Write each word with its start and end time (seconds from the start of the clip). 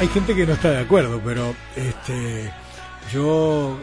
hay 0.00 0.08
gente 0.08 0.34
que 0.34 0.46
no 0.46 0.54
está 0.54 0.70
de 0.70 0.78
acuerdo, 0.78 1.20
pero 1.22 1.54
este, 1.76 2.50
yo, 3.12 3.78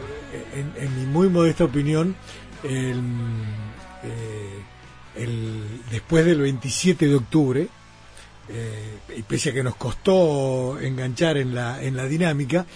en, 0.52 0.98
mi 0.98 1.06
muy 1.06 1.28
modesta 1.28 1.62
opinión, 1.62 2.16
el, 2.64 3.00
eh, 4.02 5.28
después 5.92 6.26
del 6.26 6.40
27 6.40 7.06
de 7.06 7.14
octubre, 7.14 7.68
eh, 8.48 8.98
y 9.16 9.22
pese 9.22 9.50
a 9.50 9.52
que 9.52 9.62
nos 9.62 9.76
costó 9.76 10.80
enganchar 10.80 11.36
en 11.36 11.54
la, 11.54 11.80
en 11.80 11.96
la 11.96 12.06
dinámica, 12.06 12.66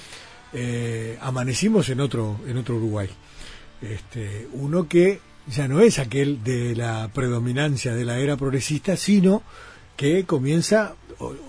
eh, 0.52 1.18
amanecimos 1.20 1.88
en 1.88 1.98
otro, 1.98 2.38
en 2.46 2.58
otro 2.58 2.76
Uruguay. 2.76 3.08
Este, 3.80 4.46
uno 4.52 4.86
que 4.86 5.18
ya 5.48 5.66
no 5.66 5.80
es 5.80 5.98
aquel 5.98 6.44
de 6.44 6.76
la 6.76 7.10
predominancia 7.12 7.92
de 7.92 8.04
la 8.04 8.20
era 8.20 8.36
progresista, 8.36 8.96
sino 8.96 9.42
que 9.96 10.22
comienza 10.26 10.94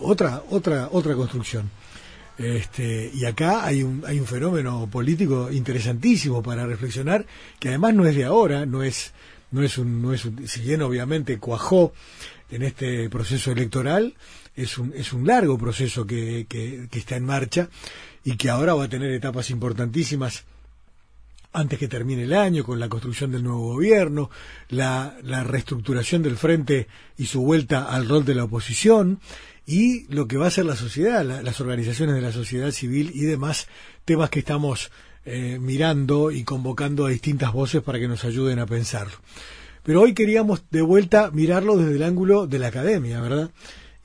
otra, 0.02 0.42
otra, 0.50 0.90
otra 0.92 1.14
construcción. 1.14 1.70
Este, 2.38 3.12
y 3.14 3.26
acá 3.26 3.66
hay 3.66 3.84
un, 3.84 4.04
hay 4.08 4.20
un 4.20 4.26
fenómeno 4.26 4.88
político 4.92 5.52
interesantísimo 5.52 6.42
para 6.42 6.66
reflexionar, 6.66 7.26
que 7.60 7.70
además 7.70 7.94
no 7.94 8.08
es 8.08 8.16
de 8.16 8.24
ahora, 8.24 8.66
no 8.66 8.82
es, 8.84 9.14
no 9.52 9.62
es 9.62 9.78
un, 9.78 10.02
no 10.02 10.14
es 10.14 10.28
si 10.46 10.62
bien 10.62 10.82
obviamente 10.82 11.38
cuajó 11.38 11.94
en 12.50 12.64
este 12.64 13.10
proceso 13.10 13.52
electoral, 13.52 14.16
es 14.56 14.78
un, 14.78 14.94
es 14.96 15.14
un 15.14 15.28
largo 15.28 15.58
proceso 15.58 16.06
que, 16.06 16.46
que, 16.50 16.88
que 16.90 17.00
está 17.00 17.16
en 17.16 17.26
marcha 17.26 17.70
y 18.24 18.36
que 18.36 18.50
ahora 18.50 18.74
va 18.74 18.86
a 18.86 18.90
tener 18.90 19.12
etapas 19.12 19.50
importantísimas 19.50 20.46
antes 21.54 21.78
que 21.78 21.88
termine 21.88 22.24
el 22.24 22.34
año, 22.34 22.64
con 22.64 22.80
la 22.80 22.90
construcción 22.90 23.32
del 23.32 23.44
nuevo 23.44 23.74
gobierno, 23.74 24.32
la, 24.70 25.16
la 25.22 25.44
reestructuración 25.44 26.24
del 26.24 26.36
frente 26.36 26.88
y 27.16 27.28
su 27.28 27.42
vuelta 27.42 27.86
al 27.86 28.10
rol 28.10 28.26
de 28.26 28.34
la 28.34 28.46
oposición, 28.46 29.20
y 29.66 30.06
lo 30.14 30.28
que 30.28 30.38
va 30.38 30.48
a 30.48 30.52
ser 30.52 30.66
la 30.66 30.76
sociedad, 30.76 31.24
las 31.24 31.62
organizaciones 31.62 32.16
de 32.16 32.22
la 32.22 32.32
sociedad 32.32 32.72
civil 32.72 33.12
y 33.14 33.22
demás 33.22 33.68
temas 34.06 34.30
que 34.30 34.40
estamos 34.40 34.92
eh, 35.26 35.58
mirando 35.60 36.32
y 36.32 36.44
convocando 36.44 37.06
a 37.06 37.10
distintas 37.10 37.54
voces 37.54 37.82
para 37.82 38.00
que 38.00 38.10
nos 38.10 38.26
ayuden 38.26 38.60
a 38.60 38.66
pensarlo. 38.66 39.14
Pero 39.84 40.02
hoy 40.02 40.14
queríamos 40.14 40.64
de 40.70 40.82
vuelta 40.82 41.32
mirarlo 41.32 41.78
desde 41.78 41.96
el 41.96 42.04
ángulo 42.04 42.46
de 42.46 42.60
la 42.60 42.68
academia, 42.68 43.22
¿verdad? 43.22 43.52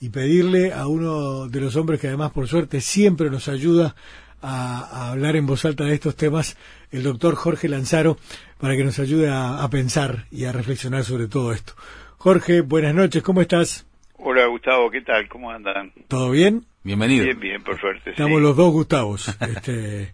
Y 0.01 0.11
pedirle 0.11 0.73
a 0.73 0.87
uno 0.87 1.49
de 1.49 1.61
los 1.61 1.75
hombres 1.75 2.01
que 2.01 2.07
además 2.07 2.31
por 2.31 2.47
suerte 2.47 2.81
siempre 2.81 3.31
nos 3.31 3.49
ayuda 3.49 3.97
a, 4.41 5.11
hablar 5.11 5.35
en 5.35 5.47
voz 5.47 5.65
alta 5.65 5.85
de 5.85 5.95
estos 5.95 6.15
temas, 6.15 6.57
el 6.93 7.03
doctor 7.03 7.35
Jorge 7.35 7.69
Lanzaro, 7.69 8.17
para 8.59 8.77
que 8.77 8.85
nos 8.85 9.01
ayude 9.01 9.29
a, 9.29 9.63
a 9.63 9.71
pensar 9.71 10.27
y 10.31 10.45
a 10.45 10.53
reflexionar 10.53 11.05
sobre 11.05 11.27
todo 11.27 11.53
esto. 11.53 11.75
Jorge, 12.17 12.61
buenas 12.61 12.95
noches, 12.95 13.25
¿cómo 13.25 13.41
estás? 13.41 13.88
Hola 14.21 14.47
Gustavo, 14.47 14.91
¿qué 14.91 15.01
tal? 15.03 15.29
¿Cómo 15.29 15.49
andan? 15.49 15.93
¿Todo 16.09 16.33
bien? 16.33 16.65
Bienvenido. 16.83 17.25
Bien, 17.25 17.39
bien, 17.39 17.63
por 17.63 17.79
suerte. 17.81 18.11
Estamos 18.11 18.43
los 18.43 18.57
dos 18.57 18.73
Gustavos. 18.73 19.29
Este, 19.41 20.13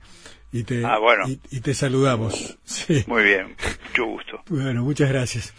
y 0.53 0.63
te, 0.63 0.85
ah, 0.85 0.99
bueno. 0.99 1.25
y, 1.27 1.61
te 1.61 1.73
saludamos. 1.73 2.59
Sí. 2.65 3.03
Muy 3.07 3.25
bien, 3.25 3.57
mucho 3.89 4.05
gusto. 4.05 4.43
Bueno, 4.51 4.83
muchas 4.83 5.09
gracias. 5.09 5.55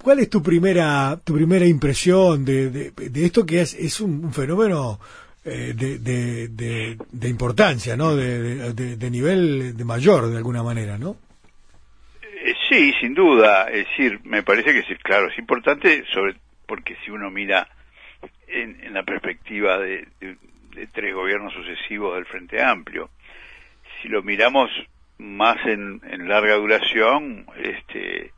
¿Cuál 0.00 0.20
es 0.20 0.30
tu 0.30 0.40
primera, 0.40 1.18
tu 1.24 1.34
primera 1.34 1.66
impresión 1.66 2.44
de, 2.44 2.70
de, 2.70 3.24
esto 3.24 3.44
que 3.44 3.60
es, 3.60 3.74
es 3.74 4.00
un, 4.00 4.32
fenómeno 4.32 5.00
eh, 5.44 5.74
de, 5.74 5.98
de, 5.98 6.96
de, 7.10 7.28
importancia, 7.28 7.96
¿no? 7.96 8.14
De, 8.14 8.72
de, 8.72 9.10
nivel 9.10 9.76
de 9.76 9.84
mayor, 9.84 10.28
de 10.28 10.36
alguna 10.36 10.62
manera, 10.62 10.96
¿no? 10.96 11.16
Eh, 12.22 12.54
sí, 12.68 12.92
sin 13.00 13.14
duda. 13.14 13.68
Es 13.68 13.88
decir, 13.88 14.20
me 14.22 14.44
parece 14.44 14.72
que 14.72 14.82
sí, 14.84 14.94
claro, 15.02 15.28
es 15.28 15.38
importante, 15.38 16.04
sobre 16.14 16.36
porque 16.66 16.96
si 17.04 17.10
uno 17.10 17.30
mira 17.30 17.66
en, 18.50 18.92
la 18.92 19.02
perspectiva 19.02 19.78
de, 19.78 20.06
tres 20.92 21.14
gobiernos 21.14 21.52
sucesivos 21.52 22.14
del 22.14 22.26
Frente 22.26 22.62
Amplio. 22.62 23.10
Si 24.00 24.08
lo 24.08 24.22
miramos 24.22 24.70
más 25.18 25.56
en, 25.66 26.00
larga 26.28 26.54
duración, 26.56 27.46
este, 27.62 28.32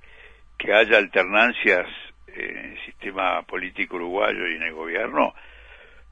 que 0.59 0.73
haya 0.73 0.99
alternancias 0.99 1.87
en 2.29 2.73
el 2.73 2.85
sistema 2.85 3.43
político 3.43 3.97
uruguayo 3.97 4.49
y 4.49 4.57
en 4.57 4.63
el 4.63 4.73
gobierno, 4.73 5.35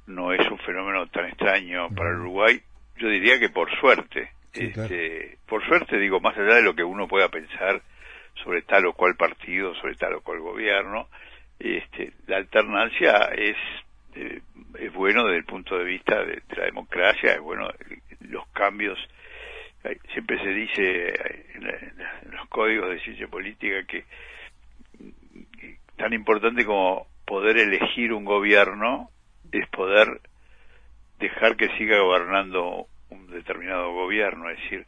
no 0.07 0.33
es 0.33 0.49
un 0.51 0.59
fenómeno 0.59 1.07
tan 1.07 1.27
extraño 1.27 1.89
para 1.95 2.11
el 2.11 2.17
Uruguay. 2.17 2.61
Yo 2.97 3.09
diría 3.09 3.39
que 3.39 3.49
por 3.49 3.71
suerte, 3.79 4.33
este, 4.53 5.39
por 5.47 5.65
suerte 5.67 5.99
digo, 5.99 6.21
más 6.21 6.37
allá 6.37 6.57
de 6.57 6.63
lo 6.63 6.75
que 6.75 6.85
uno 6.85 7.09
pueda 7.09 7.29
pensar 7.29 7.81
sobre 8.43 8.63
tal 8.63 8.87
o 8.87 8.93
cual 8.93 9.17
partido, 9.17 9.75
sobre 9.77 9.95
tal 9.95 10.15
o 10.15 10.21
cual 10.21 10.41
gobierno, 10.41 11.09
este, 11.59 12.13
la 12.27 12.39
alternancia 12.39 13.31
es 13.37 13.57
eh, 14.15 14.41
es 14.79 14.93
bueno 14.93 15.25
desde 15.25 15.39
el 15.39 15.45
punto 15.45 15.79
de 15.79 15.85
vista 15.85 16.25
de, 16.25 16.43
la 16.57 16.65
democracia, 16.65 17.33
es 17.33 17.41
bueno 17.41 17.69
los 18.21 18.47
cambios. 18.49 18.99
Siempre 20.13 20.39
se 20.43 20.51
dice 20.51 21.15
en, 21.55 22.33
los 22.33 22.47
códigos 22.49 22.91
de 22.91 23.01
ciencia 23.01 23.29
política 23.29 23.85
que 23.87 24.05
tan 25.97 26.13
importante 26.13 26.65
como 26.65 27.07
poder 27.27 27.59
elegir 27.59 28.13
un 28.13 28.25
gobierno 28.25 29.11
es 29.53 29.69
poder 29.69 30.21
dejar 31.19 31.57
que 31.57 31.69
siga 31.77 32.01
gobernando 32.01 32.87
un 33.11 33.31
determinado 33.31 33.93
gobierno, 33.93 34.49
es 34.51 34.59
decir, 34.63 34.87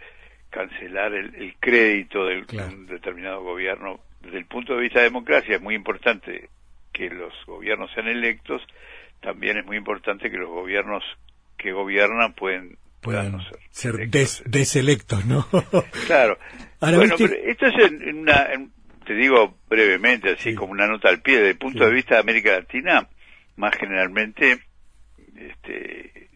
cancelar 0.50 1.14
el, 1.14 1.54
crédito 1.60 2.24
de 2.26 2.38
un 2.38 2.86
determinado 2.86 3.42
gobierno. 3.42 4.00
Desde 4.20 4.38
el 4.38 4.46
punto 4.46 4.74
de 4.74 4.82
vista 4.82 5.00
de 5.00 5.06
democracia 5.06 5.56
es 5.56 5.62
muy 5.62 5.74
importante 5.74 6.48
que 6.92 7.10
los 7.10 7.32
gobiernos 7.46 7.90
sean 7.92 8.08
electos, 8.08 8.62
también 9.22 9.56
es 9.56 9.64
muy 9.64 9.76
importante 9.76 10.30
que 10.30 10.36
los 10.36 10.50
gobiernos 10.50 11.02
que 11.56 11.72
gobiernan 11.72 12.34
pueden 12.34 12.76
puedan 13.00 13.40
ser, 13.70 13.94
deselectos, 14.46 15.24
¿no? 15.24 15.46
claro. 16.06 16.38
bueno, 16.80 17.14
pero 17.18 17.34
esto 17.34 17.66
es 17.66 17.74
en, 17.90 18.18
una, 18.18 18.48
te 19.04 19.14
digo 19.14 19.58
brevemente, 19.68 20.30
así 20.30 20.54
como 20.54 20.72
una 20.72 20.86
nota 20.86 21.08
al 21.08 21.20
pie, 21.20 21.36
desde 21.36 21.50
el 21.50 21.58
punto 21.58 21.84
de 21.84 21.92
vista 21.92 22.14
de 22.14 22.20
América 22.20 22.52
Latina, 22.52 23.08
más 23.56 23.74
generalmente, 23.76 24.60
este, 25.36 26.28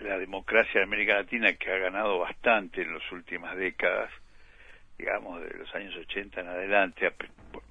la 0.00 0.18
democracia 0.18 0.80
de 0.80 0.84
América 0.84 1.14
Latina 1.14 1.52
que 1.54 1.70
ha 1.70 1.78
ganado 1.78 2.20
bastante 2.20 2.82
en 2.82 2.94
las 2.94 3.12
últimas 3.12 3.56
décadas, 3.56 4.10
digamos, 4.98 5.40
de 5.42 5.52
los 5.58 5.74
años 5.74 5.94
80 5.96 6.40
en 6.40 6.48
adelante, 6.48 7.12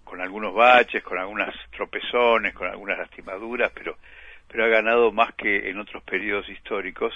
con 0.09 0.21
algunos 0.21 0.55
baches, 0.55 1.03
con 1.03 1.19
algunas 1.19 1.53
tropezones, 1.69 2.55
con 2.55 2.67
algunas 2.67 2.97
lastimaduras, 2.97 3.71
pero, 3.75 3.95
pero 4.47 4.65
ha 4.65 4.67
ganado 4.67 5.11
más 5.11 5.35
que 5.35 5.69
en 5.69 5.77
otros 5.77 6.01
periodos 6.01 6.49
históricos, 6.49 7.13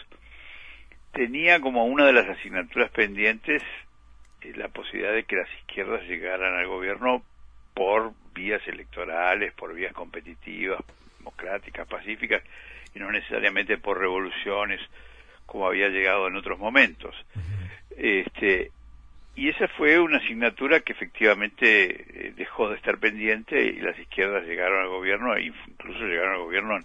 tenía 1.11 1.59
como 1.59 1.85
una 1.85 2.05
de 2.05 2.13
las 2.13 2.29
asignaturas 2.29 2.91
pendientes 2.91 3.63
eh, 4.41 4.53
la 4.55 4.67
posibilidad 4.67 5.11
de 5.11 5.23
que 5.23 5.37
las 5.37 5.49
izquierdas 5.61 6.03
llegaran 6.03 6.53
al 6.53 6.67
gobierno 6.67 7.23
por 7.73 8.13
vías 8.35 8.61
electorales, 8.67 9.53
por 9.53 9.73
vías 9.73 9.93
competitivas, 9.93 10.79
democráticas, 11.17 11.87
pacíficas, 11.87 12.43
y 12.93 12.99
no 12.99 13.11
necesariamente 13.11 13.79
por 13.79 13.97
revoluciones 13.97 14.79
como 15.47 15.65
había 15.65 15.89
llegado 15.89 16.27
en 16.27 16.35
otros 16.35 16.59
momentos. 16.59 17.15
Este, 17.97 18.71
y 19.35 19.49
esa 19.49 19.67
fue 19.67 19.99
una 19.99 20.17
asignatura 20.17 20.81
que 20.81 20.93
efectivamente 20.93 22.27
eh, 22.27 22.33
dejó 22.35 22.69
de 22.69 22.75
estar 22.75 22.99
pendiente 22.99 23.59
y 23.65 23.79
las 23.79 23.97
izquierdas 23.97 24.45
llegaron 24.45 24.81
al 24.81 24.89
gobierno, 24.89 25.35
e 25.35 25.45
incluso 25.45 25.99
llegaron 26.05 26.33
al 26.33 26.41
gobierno 26.41 26.77
en, 26.77 26.83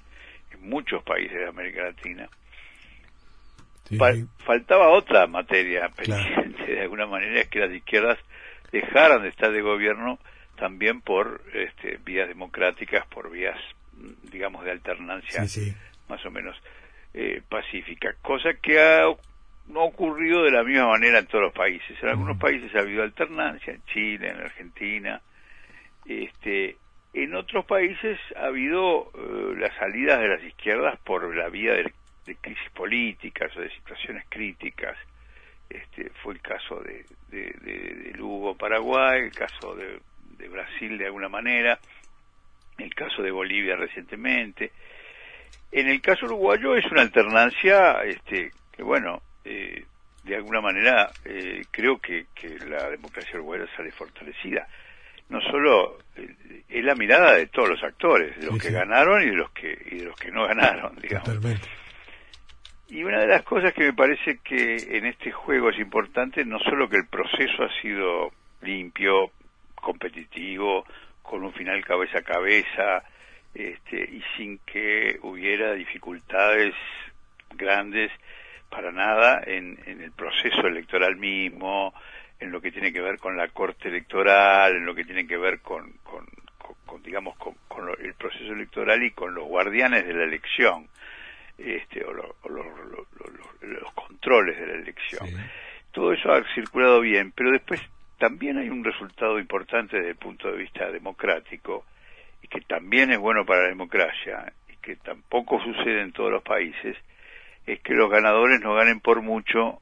muchos 0.60 1.04
países 1.04 1.38
de 1.38 1.46
América 1.46 1.84
Latina. 1.84 2.28
faltaba 4.44 4.88
otra 4.88 5.26
materia 5.28 5.88
pendiente, 5.90 6.66
de 6.66 6.80
alguna 6.80 7.06
manera, 7.06 7.40
es 7.40 7.48
que 7.48 7.60
las 7.60 7.72
izquierdas 7.72 8.18
dejaran 8.72 9.22
de 9.22 9.28
estar 9.28 9.52
de 9.52 9.62
gobierno 9.62 10.18
también 10.56 11.00
por 11.00 11.42
este, 11.54 11.98
vías 12.04 12.26
democráticas, 12.28 13.06
por 13.06 13.30
vías, 13.30 13.56
digamos, 14.32 14.64
de 14.64 14.72
alternancia 14.72 15.44
más 16.08 16.24
o 16.26 16.30
menos 16.30 16.56
eh, 17.14 17.40
pacífica, 17.48 18.14
cosa 18.20 18.54
que 18.54 18.80
ha 18.80 19.06
no 19.68 19.80
ha 19.80 19.84
ocurrido 19.84 20.42
de 20.42 20.50
la 20.50 20.64
misma 20.64 20.88
manera 20.88 21.18
en 21.18 21.26
todos 21.26 21.44
los 21.44 21.52
países. 21.52 21.96
En 22.02 22.08
algunos 22.08 22.38
países 22.38 22.74
ha 22.74 22.80
habido 22.80 23.02
alternancia, 23.02 23.72
en 23.72 23.82
Chile, 23.86 24.30
en 24.30 24.40
Argentina. 24.40 25.20
Este, 26.06 26.76
en 27.12 27.34
otros 27.34 27.64
países 27.66 28.18
ha 28.36 28.46
habido 28.46 29.10
eh, 29.14 29.54
las 29.58 29.74
salidas 29.76 30.20
de 30.20 30.28
las 30.28 30.42
izquierdas 30.42 30.98
por 31.00 31.34
la 31.34 31.48
vía 31.48 31.74
de, 31.74 31.92
crisis 32.40 32.70
políticas 32.74 33.54
o 33.56 33.60
de 33.60 33.70
situaciones 33.70 34.24
críticas. 34.28 34.96
Este, 35.68 36.10
fue 36.22 36.34
el 36.34 36.40
caso 36.40 36.80
de, 36.80 37.04
de, 37.30 38.12
Lugo, 38.14 38.54
Paraguay, 38.54 39.22
el 39.22 39.32
caso 39.32 39.74
de, 39.74 40.00
Brasil 40.48 40.96
de 40.96 41.06
alguna 41.06 41.28
manera, 41.28 41.78
el 42.78 42.94
caso 42.94 43.22
de 43.22 43.30
Bolivia 43.30 43.76
recientemente. 43.76 44.72
En 45.72 45.88
el 45.88 46.00
caso 46.00 46.26
uruguayo 46.26 46.74
es 46.74 46.86
una 46.90 47.02
alternancia 47.02 48.02
este, 48.04 48.52
que, 48.72 48.82
bueno, 48.82 49.20
eh, 49.50 49.84
de 50.24 50.36
alguna 50.36 50.60
manera 50.60 51.10
eh, 51.24 51.64
creo 51.70 51.98
que, 51.98 52.26
la 52.68 52.90
democracia 52.90 53.32
uruguaya 53.34 53.64
sale 53.74 53.90
fortalecida. 53.92 54.66
No 55.30 55.40
solo 55.40 55.98
eh, 56.16 56.64
es 56.68 56.84
la 56.84 56.94
mirada 56.94 57.34
de 57.34 57.46
todos 57.46 57.70
los 57.70 57.82
actores, 57.82 58.38
de 58.38 58.46
los 58.46 58.58
que 58.58 58.70
ganaron 58.70 59.22
y 59.22 59.30
de 59.30 59.36
los 59.36 59.50
que 59.52 59.78
y 59.90 59.96
de 59.96 60.04
los 60.04 60.16
que 60.16 60.30
no 60.30 60.46
ganaron, 60.46 60.96
digamos. 60.96 61.30
Y 62.90 63.02
una 63.04 63.20
de 63.20 63.26
las 63.26 63.42
cosas 63.42 63.72
que 63.72 63.84
me 63.84 63.92
parece 63.92 64.38
que 64.42 64.76
en 64.96 65.06
este 65.06 65.30
juego 65.30 65.70
es 65.70 65.78
importante, 65.78 66.44
no 66.44 66.58
solo 66.58 66.88
que 66.88 66.96
el 66.96 67.06
proceso 67.06 67.64
ha 67.64 67.80
sido 67.82 68.32
limpio, 68.62 69.30
competitivo, 69.74 70.84
con 71.22 71.44
un 71.44 71.52
final 71.52 71.84
cabeza 71.84 72.18
a 72.18 72.22
cabeza, 72.22 73.02
este, 73.54 74.02
y 74.02 74.22
sin 74.36 74.58
que 74.58 75.18
hubiera 75.22 75.74
dificultades 75.74 76.74
grandes 77.54 78.10
para 78.68 78.92
nada 78.92 79.42
en, 79.46 79.78
el 79.86 80.12
proceso 80.12 80.66
electoral 80.66 81.16
mismo, 81.16 81.94
en 82.38 82.52
lo 82.52 82.60
que 82.60 82.70
tiene 82.70 82.92
que 82.92 83.00
ver 83.00 83.18
con 83.18 83.36
la 83.36 83.48
corte 83.48 83.88
electoral, 83.88 84.76
en 84.76 84.86
lo 84.86 84.94
que 84.94 85.04
tiene 85.04 85.26
que 85.26 85.36
ver 85.36 85.60
con, 85.60 85.92
con, 86.02 86.26
digamos, 87.02 87.36
con, 87.36 87.56
el 88.00 88.14
proceso 88.14 88.52
electoral 88.52 89.02
y 89.02 89.12
con 89.12 89.34
los 89.34 89.44
guardianes 89.44 90.06
de 90.06 90.12
la 90.12 90.24
elección, 90.24 90.88
este, 91.56 92.04
o, 92.04 92.12
los, 92.12 92.26
controles 93.94 94.58
de 94.58 94.66
la 94.66 94.74
elección. 94.74 95.28
Todo 95.92 96.12
eso 96.12 96.32
ha 96.32 96.42
circulado 96.54 97.00
bien, 97.00 97.32
pero 97.32 97.50
después 97.50 97.80
también 98.18 98.58
hay 98.58 98.68
un 98.68 98.84
resultado 98.84 99.38
importante 99.38 99.96
desde 99.96 100.10
el 100.10 100.16
punto 100.16 100.50
de 100.50 100.58
vista 100.58 100.90
democrático, 100.90 101.86
y 102.42 102.48
que 102.48 102.60
también 102.62 103.10
es 103.12 103.18
bueno 103.18 103.46
para 103.46 103.62
la 103.62 103.68
democracia, 103.68 104.52
y 104.68 104.76
que 104.76 104.96
tampoco 104.96 105.60
sucede 105.62 106.02
en 106.02 106.12
todos 106.12 106.30
los 106.30 106.42
países, 106.42 106.96
es 107.68 107.80
que 107.80 107.92
los 107.92 108.10
ganadores 108.10 108.60
no 108.60 108.74
ganen 108.74 109.00
por 109.00 109.20
mucho 109.20 109.80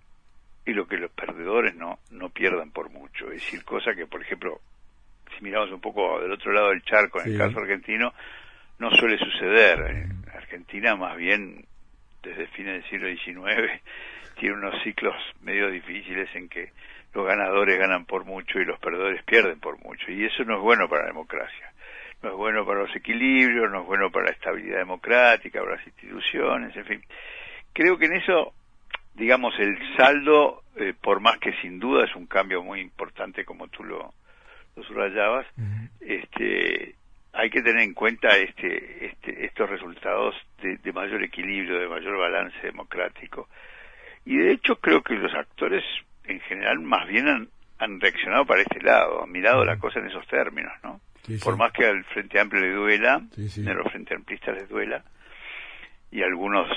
y 0.65 0.73
lo 0.73 0.89
que 0.89 0.97
los 0.97 1.11
perdedores 1.13 1.77
no, 1.77 2.01
no 2.11 2.31
pierdan 2.31 2.73
por 2.73 2.91
mucho. 2.91 3.27
Es 3.27 3.45
decir, 3.45 3.65
cosa 3.65 3.95
que, 3.95 4.07
por 4.07 4.21
ejemplo, 4.21 4.61
si 5.37 5.45
miramos 5.45 5.71
un 5.71 5.81
poco 5.81 6.21
del 6.21 6.33
otro 6.33 6.53
lado 6.53 6.71
del 6.71 6.83
charco, 6.83 7.21
en 7.21 7.33
el 7.33 7.39
caso 7.39 7.61
argentino, 7.61 8.13
no 8.81 8.91
suele 8.91 9.17
suceder. 9.19 9.79
En 9.89 10.25
Argentina, 10.35 10.97
más 10.97 11.17
bien, 11.17 11.65
desde 12.25 12.49
fines 12.49 12.83
del 12.83 12.91
siglo 12.91 13.09
XIX, 13.09 13.81
tiene 14.41 14.57
unos 14.57 14.83
ciclos 14.83 15.15
medio 15.43 15.71
difíciles 15.71 16.29
en 16.35 16.49
que 16.49 16.73
los 17.15 17.25
ganadores 17.25 17.79
ganan 17.79 18.05
por 18.05 18.25
mucho 18.25 18.59
y 18.59 18.65
los 18.65 18.81
perdedores 18.81 19.23
pierden 19.23 19.61
por 19.61 19.79
mucho. 19.79 20.11
Y 20.11 20.25
eso 20.25 20.43
no 20.43 20.57
es 20.57 20.61
bueno 20.61 20.89
para 20.89 21.03
la 21.03 21.09
democracia. 21.11 21.73
No 22.21 22.31
es 22.31 22.35
bueno 22.35 22.67
para 22.67 22.81
los 22.81 22.97
equilibrios, 22.97 23.71
no 23.71 23.83
es 23.83 23.87
bueno 23.87 24.11
para 24.11 24.27
la 24.27 24.33
estabilidad 24.33 24.79
democrática, 24.79 25.61
para 25.61 25.77
las 25.77 25.87
instituciones, 25.87 26.75
en 26.75 26.85
fin 26.85 27.03
creo 27.77 27.99
que 27.99 28.07
en 28.07 28.15
eso, 28.15 28.55
digamos, 29.15 29.55
el 29.59 29.77
saldo, 29.97 30.63
eh, 30.77 30.95
por 30.99 31.21
más 31.21 31.39
que 31.39 31.53
sin 31.61 31.79
duda 31.79 32.07
es 32.07 32.17
un 32.17 32.27
cambio 32.27 32.63
muy 32.63 32.81
importante 32.81 33.45
como 33.45 33.69
tú 33.69 33.85
lo, 33.85 34.15
lo 34.75 34.83
subrayabas, 34.83 35.47
este, 36.01 36.95
hay 37.35 37.51
que 37.51 37.61
tener 37.61 37.83
en 37.83 37.93
cuenta 37.93 38.35
este, 38.39 39.07
este, 39.07 39.45
estos 39.45 39.69
resultados 39.69 40.35
de, 40.63 40.93
mayor 40.93 41.23
equilibrio, 41.23 41.79
de 41.79 41.87
mayor 41.87 42.17
balance 42.17 42.59
democrático. 42.63 43.49
Y 44.25 44.39
de 44.39 44.53
hecho 44.53 44.77
creo 44.77 45.03
que 45.03 45.15
los 45.15 45.35
actores 45.35 45.85
en 46.25 46.41
general 46.41 46.81
más 46.81 47.07
bien 47.07 47.29
han, 47.29 47.49
han 47.79 48.01
reaccionado 48.01 48.47
para 48.47 48.63
este 48.63 48.81
lado, 48.81 49.23
han 49.23 49.31
mirado 49.31 49.67
la 49.67 49.77
cosa 49.77 50.01
en 50.01 50.07
esos 50.07 50.27
términos, 50.29 50.73
¿no? 50.83 51.01
Por 51.43 51.57
más 51.57 51.73
que 51.73 51.85
al 51.85 52.05
Frente 52.05 52.41
Amplio 52.41 52.63
le 52.63 52.73
duela, 52.73 53.15
a 53.17 53.75
los 53.75 53.93
Frente 53.93 54.15
Amplistas 54.15 54.55
les 54.55 54.69
duela, 54.69 55.05
y 56.11 56.23
algunos 56.23 56.69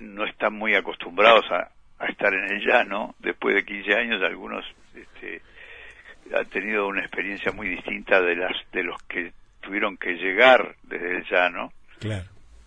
no 0.00 0.24
están 0.24 0.54
muy 0.54 0.74
acostumbrados 0.74 1.44
a, 1.50 1.70
estar 2.08 2.32
en 2.34 2.44
el 2.44 2.60
llano. 2.60 3.14
Después 3.18 3.54
de 3.54 3.64
15 3.64 3.94
años, 3.94 4.22
algunos 4.22 4.64
este, 4.94 5.40
han 6.36 6.46
tenido 6.50 6.86
una 6.88 7.00
experiencia 7.00 7.52
muy 7.52 7.68
distinta 7.68 8.20
de 8.20 8.36
las 8.36 8.52
de 8.72 8.82
los 8.82 9.02
que 9.04 9.32
tuvieron 9.60 9.96
que 9.96 10.14
llegar 10.14 10.76
desde 10.82 11.16
el 11.16 11.24
llano. 11.24 11.72
Claro. 11.98 12.24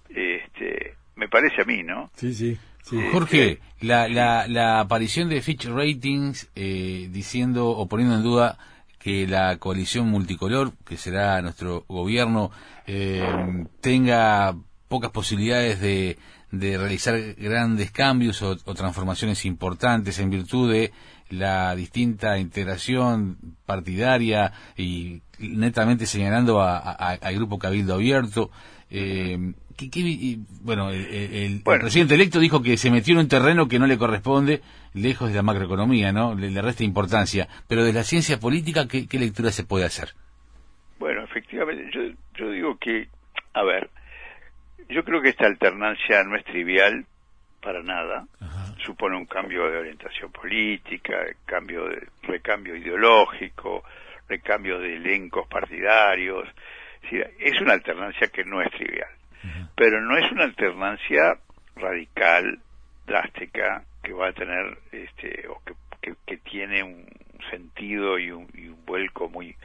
Este, 0.10 0.96
me 1.16 1.28
parece 1.28 1.62
a 1.62 1.66
mí, 1.66 1.84
¿no? 1.84 2.10
Sí, 2.16 2.34
sí. 2.34 2.58
Este, 2.92 3.12
Jorge, 3.12 3.60
la, 3.82 4.08
la, 4.08 4.48
la, 4.48 4.80
aparición 4.80 5.30
de 5.30 5.42
Fitch 5.42 5.68
Ratings 5.68 6.50
eh, 6.56 7.08
diciendo 7.12 7.70
o 7.70 7.88
poniendo 7.88 8.16
en 8.16 8.24
duda 8.24 8.58
que 8.98 9.28
la 9.28 9.58
coalición 9.58 10.08
multicolor, 10.08 10.74
que 10.86 10.98
será 10.98 11.42
nuestro 11.42 11.86
gobierno, 11.88 12.52
eh, 12.88 13.24
tenga 13.80 14.56
pocas 14.88 15.12
posibilidades 15.12 15.80
de, 15.80 16.18
de 16.52 16.78
realizar 16.78 17.20
grandes 17.38 17.92
cambios 17.92 18.42
o, 18.42 18.56
transformaciones 18.56 19.46
importantes 19.46 20.20
en 20.20 20.30
virtud 20.30 20.72
de 20.72 20.92
la 21.30 21.76
distinta 21.76 22.40
integración 22.40 23.38
partidaria 23.66 24.52
y 24.76 25.22
netamente 25.38 26.06
señalando 26.06 26.62
al 26.62 27.36
grupo 27.36 27.60
Cabildo 27.60 27.94
Abierto. 27.96 28.50
Eh, 28.90 29.54
bueno, 30.62 30.90
el, 30.90 31.62
presidente 31.64 32.16
electo 32.16 32.40
dijo 32.40 32.62
que 32.62 32.78
se 32.78 32.92
metió 32.92 33.14
en 33.14 33.20
un 33.20 33.28
terreno 33.28 33.68
que 33.68 33.80
no 33.80 33.88
le 33.88 33.98
corresponde, 33.98 34.62
lejos 34.94 35.30
de 35.30 35.36
la 35.36 35.44
macroeconomía, 35.44 36.12
¿no? 36.12 36.36
Le, 36.36 36.62
resta 36.62 36.84
importancia. 36.84 37.48
Pero 37.68 37.84
de 37.84 37.94
la 37.94 38.04
ciencia 38.04 38.40
política, 38.40 38.88
¿qué, 38.88 39.08
lectura 39.20 39.52
se 39.52 39.64
puede 39.64 39.86
hacer? 39.86 40.10
Bueno, 41.00 41.24
efectivamente, 41.24 41.90
yo, 41.94 42.02
yo 42.36 42.52
digo 42.52 42.78
que, 42.78 43.08
a 43.54 43.64
ver, 43.64 43.90
yo 44.90 45.04
creo 45.04 45.22
que 45.22 45.30
esta 45.30 45.46
alternancia 45.46 46.24
no 46.24 46.36
es 46.36 46.44
trivial 46.44 47.06
para 47.62 47.84
nada. 47.84 48.26
Supone 48.86 49.18
un 49.18 49.26
cambio 49.26 49.70
de 49.70 49.78
orientación 49.78 50.32
política, 50.32 51.26
cambio 51.46 51.86
de, 51.86 52.08
recambio 52.24 52.76
ideológico, 52.76 53.84
recambio 54.28 54.80
de 54.80 54.96
elencos 54.96 55.48
partidarios. 55.48 56.48
Es 57.12 57.62
una 57.62 57.74
alternancia 57.74 58.28
que 58.30 58.44
no 58.44 58.62
es 58.62 58.72
trivial. 58.72 59.10
Pero 59.76 60.02
no 60.02 60.18
es 60.18 60.32
una 60.32 60.46
alternancia 60.46 61.38
radical, 61.76 62.60
drástica, 63.06 63.84
que 64.04 64.14
va 64.14 64.30
a 64.30 64.34
tener, 64.34 64.78
este, 64.92 65.48
o 65.48 65.62
que, 66.02 66.16
que, 66.26 66.38
tiene 66.38 66.84
un 66.84 67.06
sentido 67.50 68.18
y 68.18 68.32
un, 68.32 68.48
y 68.54 68.68
un 68.68 68.86
vuelco 68.86 69.30
muy, 69.30 69.56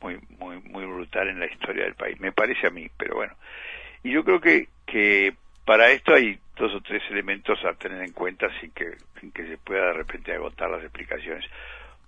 muy, 0.00 0.18
muy, 0.38 0.60
muy 0.62 0.84
brutal 0.84 1.28
en 1.28 1.40
la 1.40 1.46
historia 1.46 1.84
del 1.84 1.94
país. 1.94 2.18
Me 2.20 2.32
parece 2.32 2.66
a 2.66 2.70
mí, 2.70 2.88
pero 2.96 3.16
bueno. 3.16 3.34
Y 4.02 4.12
yo 4.12 4.24
creo 4.24 4.40
que, 4.40 4.68
que 4.86 5.34
para 5.64 5.90
esto 5.90 6.14
hay 6.14 6.38
dos 6.56 6.74
o 6.74 6.80
tres 6.80 7.02
elementos 7.10 7.58
a 7.64 7.74
tener 7.74 8.02
en 8.02 8.12
cuenta 8.12 8.48
sin 8.60 8.70
que, 8.72 8.96
sin 9.20 9.32
que 9.32 9.46
se 9.46 9.58
pueda 9.58 9.86
de 9.86 9.92
repente 9.94 10.34
agotar 10.34 10.70
las 10.70 10.82
explicaciones. 10.82 11.44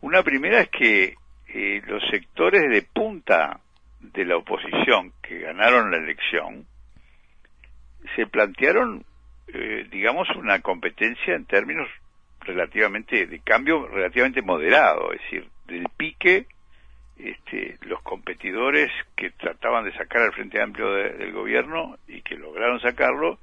Una 0.00 0.22
primera 0.22 0.60
es 0.60 0.68
que 0.68 1.14
eh, 1.48 1.82
los 1.86 2.02
sectores 2.10 2.68
de 2.70 2.82
punta 2.82 3.60
de 4.00 4.24
la 4.24 4.36
oposición 4.36 5.12
que 5.22 5.40
ganaron 5.40 5.90
la 5.90 5.98
elección 5.98 6.66
se 8.16 8.26
plantearon, 8.26 9.04
eh, 9.48 9.86
digamos, 9.90 10.28
una 10.36 10.60
competencia 10.60 11.34
en 11.34 11.44
términos 11.44 11.88
relativamente 12.40 13.26
de 13.26 13.38
cambio 13.40 13.86
relativamente 13.86 14.42
moderado, 14.42 15.12
es 15.12 15.20
decir, 15.22 15.48
del 15.66 15.86
pique 15.96 16.46
este, 17.22 17.78
los 17.82 18.02
competidores 18.02 18.90
que 19.16 19.30
trataban 19.30 19.84
de 19.84 19.92
sacar 19.92 20.22
al 20.22 20.32
Frente 20.32 20.60
Amplio 20.60 20.92
del 20.92 21.32
gobierno 21.32 21.96
y 22.08 22.22
que 22.22 22.36
lograron 22.36 22.80
sacarlo, 22.80 23.38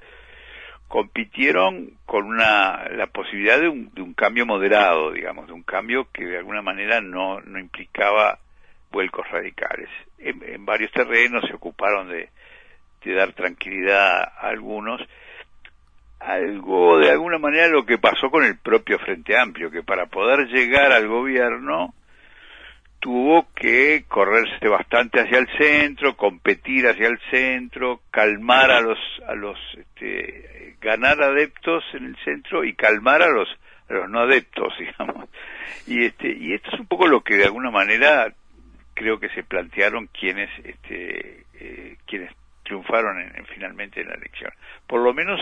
compitieron 0.87 1.91
con 2.05 2.25
una, 2.25 2.89
la 2.89 3.07
posibilidad 3.07 3.59
de 3.59 3.69
un, 3.69 3.93
de 3.93 4.01
un 4.01 4.13
cambio 4.13 4.45
moderado, 4.45 5.11
digamos, 5.11 5.47
de 5.47 5.53
un 5.53 5.63
cambio 5.63 6.07
que 6.11 6.25
de 6.25 6.39
alguna 6.39 6.61
manera 6.61 6.99
no, 6.99 7.39
no 7.41 7.59
implicaba 7.59 8.39
vuelcos 8.91 9.29
radicales. 9.29 9.87
En, 10.17 10.65
varios 10.65 10.91
terrenos 10.91 11.45
se 11.47 11.53
ocuparon 11.53 12.09
de, 12.09 12.29
de 13.03 13.13
dar 13.13 13.33
tranquilidad 13.33 14.23
a 14.23 14.47
algunos, 14.49 14.99
algo 16.19 16.97
de 16.97 17.11
alguna 17.11 17.37
manera 17.37 17.67
lo 17.67 17.85
que 17.85 17.97
pasó 17.97 18.29
con 18.29 18.43
el 18.43 18.57
propio 18.57 18.99
Frente 18.99 19.37
Amplio, 19.37 19.71
que 19.71 19.83
para 19.83 20.07
poder 20.07 20.47
llegar 20.47 20.91
al 20.91 21.07
gobierno 21.07 21.93
tuvo 22.99 23.47
que 23.55 24.03
correrse 24.07 24.67
bastante 24.67 25.21
hacia 25.21 25.39
el 25.39 25.47
centro, 25.57 26.15
competir 26.15 26.87
hacia 26.87 27.07
el 27.07 27.19
centro, 27.31 28.01
calmar 28.11 28.71
a 28.71 28.81
los, 28.81 28.99
a 29.27 29.35
los, 29.35 29.57
este, 29.77 30.75
ganar 30.81 31.21
adeptos 31.21 31.83
en 31.93 32.05
el 32.05 32.17
centro 32.23 32.63
y 32.63 32.73
calmar 32.73 33.21
a 33.21 33.29
los, 33.29 33.47
a 33.89 33.93
los 33.93 34.09
no 34.09 34.19
adeptos, 34.19 34.73
digamos. 34.79 35.29
Y 35.87 36.05
este, 36.05 36.31
y 36.31 36.53
esto 36.53 36.69
es 36.73 36.79
un 36.79 36.87
poco 36.87 37.07
lo 37.07 37.21
que 37.21 37.35
de 37.35 37.45
alguna 37.45 37.71
manera 37.71 38.33
creo 38.93 39.19
que 39.19 39.29
se 39.29 39.43
plantearon 39.43 40.07
quienes, 40.07 40.49
este, 40.65 41.45
eh, 41.53 41.97
quienes 42.05 42.33
triunfaron 42.63 43.21
en, 43.21 43.45
finalmente 43.45 44.01
en 44.01 44.09
la 44.09 44.15
elección. 44.15 44.51
Por 44.85 45.01
lo 45.01 45.13
menos 45.13 45.39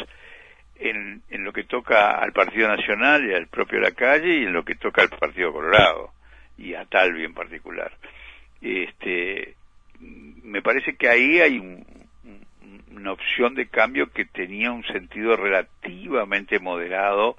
en, 0.75 1.23
en 1.31 1.43
lo 1.43 1.51
que 1.51 1.63
toca 1.63 2.11
al 2.11 2.33
Partido 2.33 2.67
Nacional 2.67 3.25
y 3.25 3.33
al 3.33 3.47
propio 3.47 3.79
La 3.79 3.91
Calle 3.91 4.41
y 4.41 4.43
en 4.43 4.53
lo 4.53 4.63
que 4.63 4.75
toca 4.75 5.01
al 5.01 5.09
Partido 5.09 5.51
Colorado 5.51 6.11
y 6.57 6.73
a 6.73 6.85
Talvi 6.85 7.23
en 7.23 7.33
particular. 7.33 7.91
Este, 8.61 9.55
me 9.99 10.61
parece 10.61 10.95
que 10.95 11.09
ahí 11.09 11.39
hay 11.39 11.59
una 12.91 13.11
opción 13.11 13.55
de 13.55 13.67
cambio 13.67 14.11
que 14.11 14.25
tenía 14.25 14.71
un 14.71 14.83
sentido 14.85 15.35
relativamente 15.35 16.59
moderado, 16.59 17.37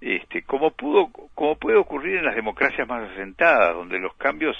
este, 0.00 0.42
como 0.42 0.70
pudo, 0.72 1.08
como 1.34 1.56
puede 1.56 1.76
ocurrir 1.78 2.16
en 2.16 2.26
las 2.26 2.34
democracias 2.34 2.86
más 2.88 3.10
asentadas, 3.10 3.74
donde 3.74 3.98
los 3.98 4.14
cambios 4.16 4.56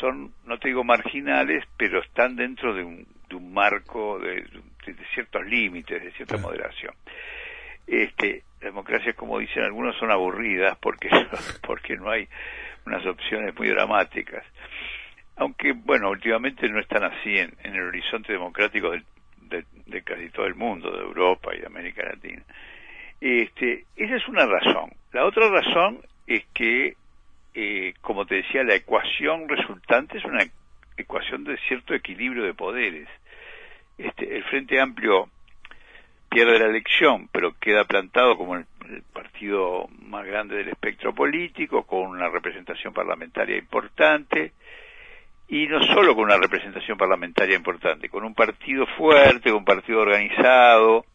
son, 0.00 0.32
no 0.46 0.58
te 0.58 0.68
digo 0.68 0.84
marginales, 0.84 1.64
pero 1.76 2.00
están 2.00 2.36
dentro 2.36 2.74
de 2.74 2.84
un, 2.84 3.06
de 3.28 3.36
un 3.36 3.52
marco 3.52 4.18
de, 4.18 4.44
ciertos 5.14 5.44
límites, 5.46 6.02
de 6.02 6.12
cierta 6.12 6.36
moderación. 6.38 6.94
Este, 7.86 8.42
democracias, 8.60 9.14
como 9.16 9.38
dicen 9.38 9.64
algunos, 9.64 9.96
son 9.96 10.10
aburridas 10.10 10.76
porque, 10.78 11.08
porque 11.66 11.96
no 11.96 12.10
hay 12.10 12.28
unas 12.86 13.04
opciones 13.06 13.56
muy 13.56 13.68
dramáticas. 13.68 14.44
Aunque, 15.36 15.72
bueno, 15.72 16.10
últimamente 16.10 16.68
no 16.68 16.78
están 16.80 17.04
así 17.04 17.38
en, 17.38 17.54
el 17.62 17.80
horizonte 17.80 18.32
democrático 18.32 18.90
de, 18.90 19.64
de, 19.86 20.02
casi 20.02 20.28
todo 20.30 20.46
el 20.46 20.54
mundo, 20.54 20.90
de 20.90 21.02
Europa 21.02 21.54
y 21.54 21.60
de 21.60 21.66
América 21.66 22.04
Latina. 22.04 22.42
Este, 23.20 23.84
esa 23.96 24.16
es 24.16 24.28
una 24.28 24.46
razón. 24.46 24.90
La 25.12 25.24
otra 25.24 25.48
razón 25.48 26.00
es 26.26 26.44
que, 26.54 26.96
eh, 27.54 27.94
como 28.00 28.26
te 28.26 28.36
decía, 28.36 28.62
la 28.64 28.74
ecuación 28.74 29.48
resultante 29.48 30.18
es 30.18 30.24
una 30.24 30.44
ecuación 30.96 31.44
de 31.44 31.56
cierto 31.68 31.94
equilibrio 31.94 32.44
de 32.44 32.54
poderes. 32.54 33.08
Este, 33.98 34.36
el 34.36 34.44
Frente 34.44 34.80
Amplio 34.80 35.28
pierde 36.32 36.58
la 36.58 36.66
elección, 36.66 37.28
pero 37.30 37.54
queda 37.60 37.84
plantado 37.84 38.36
como 38.36 38.56
el, 38.56 38.64
partido 39.12 39.88
más 40.00 40.26
grande 40.26 40.56
del 40.56 40.68
espectro 40.68 41.14
político, 41.14 41.84
con 41.84 42.10
una 42.10 42.28
representación 42.28 42.92
parlamentaria 42.92 43.56
importante, 43.56 44.52
y 45.48 45.66
no 45.66 45.82
solo 45.84 46.14
con 46.14 46.24
una 46.24 46.36
representación 46.36 46.98
parlamentaria 46.98 47.56
importante, 47.56 48.08
con 48.08 48.24
un 48.24 48.34
partido 48.34 48.86
fuerte, 48.98 49.50
con 49.50 49.60
un 49.60 49.64
partido 49.64 50.00
organizado, 50.00 51.06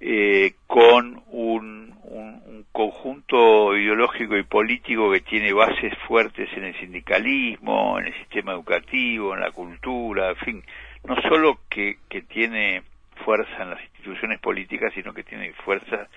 eh, 0.00 0.54
con 0.66 1.22
un, 1.28 1.94
un, 2.04 2.66
conjunto 2.72 3.76
ideológico 3.76 4.36
y 4.36 4.42
político 4.44 5.10
que 5.10 5.20
tiene 5.20 5.52
bases 5.52 5.92
fuertes 6.06 6.48
en 6.56 6.64
el 6.64 6.78
sindicalismo, 6.78 7.98
en 7.98 8.06
el 8.06 8.14
sistema 8.14 8.52
educativo, 8.52 9.34
en 9.34 9.40
la 9.40 9.50
cultura, 9.50 10.30
en 10.30 10.36
fin, 10.36 10.64
no 11.04 11.20
solo 11.22 11.58
que, 11.68 11.98
que 12.08 12.22
tiene 12.22 12.82
fuerza 13.24 13.62
en 13.62 13.70
las 13.70 13.89
instituciones 14.20 14.40
políticas, 14.40 14.92
sino 14.94 15.12
que 15.12 15.24
tiene 15.24 15.52
fuerza 15.64 16.08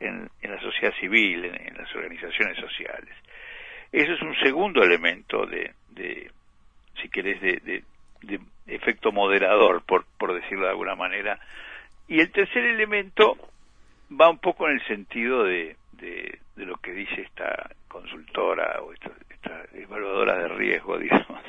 en, 0.00 0.28
la 0.42 0.60
sociedad 0.60 0.92
civil, 1.00 1.44
en, 1.44 1.76
las 1.76 1.94
organizaciones 1.94 2.56
sociales. 2.58 3.14
Eso 3.92 4.12
es 4.12 4.22
un 4.22 4.34
segundo 4.36 4.82
elemento 4.82 5.46
de, 5.46 5.72
de 5.90 6.30
si 7.00 7.08
querés, 7.08 7.40
de, 7.40 7.82
de, 8.22 8.40
efecto 8.66 9.12
moderador, 9.12 9.82
por, 9.86 10.04
por 10.18 10.34
decirlo 10.34 10.64
de 10.64 10.70
alguna 10.70 10.96
manera. 10.96 11.38
Y 12.08 12.20
el 12.20 12.30
tercer 12.32 12.64
elemento 12.64 13.36
va 14.10 14.28
un 14.28 14.38
poco 14.38 14.68
en 14.68 14.74
el 14.74 14.86
sentido 14.86 15.44
de, 15.44 15.76
de, 15.92 16.38
lo 16.56 16.76
que 16.76 16.92
dice 16.92 17.22
esta 17.22 17.70
consultora 17.88 18.80
o 18.82 18.92
esta, 18.92 19.10
esta 19.30 19.64
evaluadora 19.74 20.36
de 20.38 20.48
riesgo, 20.48 20.98
digamos. 20.98 21.42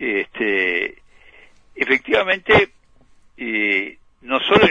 este, 0.00 0.96
efectivamente, 1.76 2.70
eh, 3.36 3.98
no 4.22 4.40
solo 4.40 4.66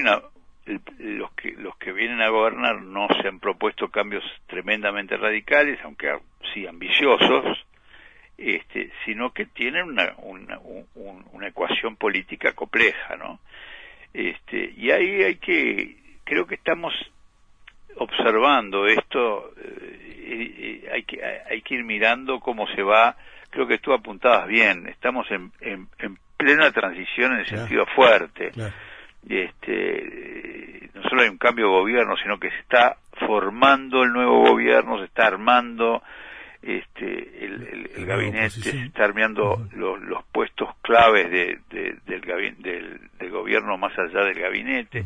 los 1.00 1.31
que 1.34 1.51
los 1.53 1.75
que 1.77 1.91
vienen 1.91 2.22
a 2.22 2.29
gobernar 2.29 2.81
no 2.81 3.08
se 3.22 3.27
han 3.27 3.39
propuesto 3.39 3.80
cambios 3.91 4.24
tremendamente 4.48 5.17
radicales, 5.17 5.79
aunque 5.83 6.12
sí 6.53 6.65
ambiciosos, 6.65 7.65
este, 8.38 8.91
sino 9.05 9.31
que 9.31 9.45
tienen 9.45 9.83
una, 9.83 10.13
una, 10.17 10.60
una 11.31 11.48
ecuación 11.48 11.95
política 11.95 12.53
compleja, 12.53 13.15
¿no? 13.17 13.39
Este, 14.13 14.74
y 14.75 14.91
ahí 14.91 15.24
hay 15.24 15.36
que, 15.36 15.95
creo 16.24 16.45
que 16.48 16.55
estamos 16.55 16.93
observando 17.98 18.88
esto, 18.88 19.53
eh, 19.63 20.89
hay, 20.91 21.03
que, 21.03 21.24
hay 21.24 21.62
que 21.62 21.75
ir 21.75 21.83
mirando 21.83 22.39
cómo 22.39 22.67
se 22.75 22.81
va, 22.81 23.15
creo 23.50 23.67
que 23.67 23.77
tú 23.77 23.93
apuntabas 23.93 24.48
bien, 24.48 24.88
estamos 24.88 25.29
en, 25.29 25.51
en, 25.60 25.88
plena 26.38 26.71
transición 26.71 27.33
en 27.33 27.39
el 27.39 27.45
sentido 27.45 27.86
fuerte. 27.86 28.51
Este, 29.29 30.89
no 30.95 31.03
solo 31.03 31.21
hay 31.21 31.29
un 31.29 31.38
cambio 31.38 31.65
de 31.65 31.71
gobierno, 31.71 32.15
sino 32.17 32.39
que 32.39 32.50
se 32.50 32.57
está 32.57 32.98
formando 33.31 34.03
el 34.03 34.11
nuevo 34.11 34.41
gobierno, 34.41 35.00
se 35.00 35.05
está 35.05 35.25
armando 35.25 36.03
este, 36.61 37.45
el, 37.45 37.89
el, 37.95 38.05
gabinete, 38.05 38.50
se 38.50 38.83
está 38.83 39.05
armando 39.05 39.69
los, 39.71 40.21
puestos 40.33 40.67
claves 40.81 41.31
de, 41.31 41.59
del, 41.69 42.01
del, 43.17 43.29
gobierno 43.29 43.77
más 43.77 43.97
allá 43.97 44.25
del 44.25 44.38
gabinete. 44.38 45.05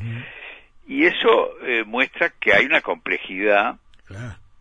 Y 0.88 1.06
eso 1.06 1.62
eh, 1.62 1.84
muestra 1.84 2.32
que 2.32 2.56
hay 2.56 2.66
una 2.66 2.82
complejidad 2.82 3.76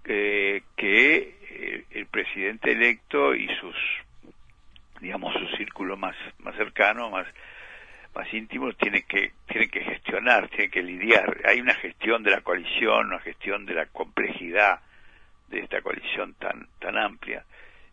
eh, 0.05 0.63
que 0.77 1.17
eh, 1.49 1.85
el 1.91 2.05
presidente 2.05 2.73
electo 2.73 3.35
y 3.35 3.49
sus, 3.59 3.77
digamos, 5.01 5.33
su 5.33 5.57
círculo 5.57 5.97
más, 5.97 6.17
más 6.41 6.55
cercano, 6.57 7.09
más 7.09 7.27
más 8.15 8.33
íntimos 8.33 8.77
tiene 8.77 9.03
que 9.03 9.33
tiene 9.47 9.69
que 9.69 9.81
gestionar, 9.81 10.49
tiene 10.49 10.71
que 10.71 10.83
lidiar. 10.83 11.41
Hay 11.45 11.61
una 11.61 11.75
gestión 11.75 12.23
de 12.23 12.31
la 12.31 12.41
coalición, 12.41 13.07
una 13.07 13.21
gestión 13.21 13.67
de 13.67 13.75
la 13.75 13.87
complejidad 13.87 14.81
de 15.49 15.61
esta 15.61 15.81
coalición 15.81 16.35
tan 16.35 16.69
tan 16.79 16.97
amplia, 16.97 17.45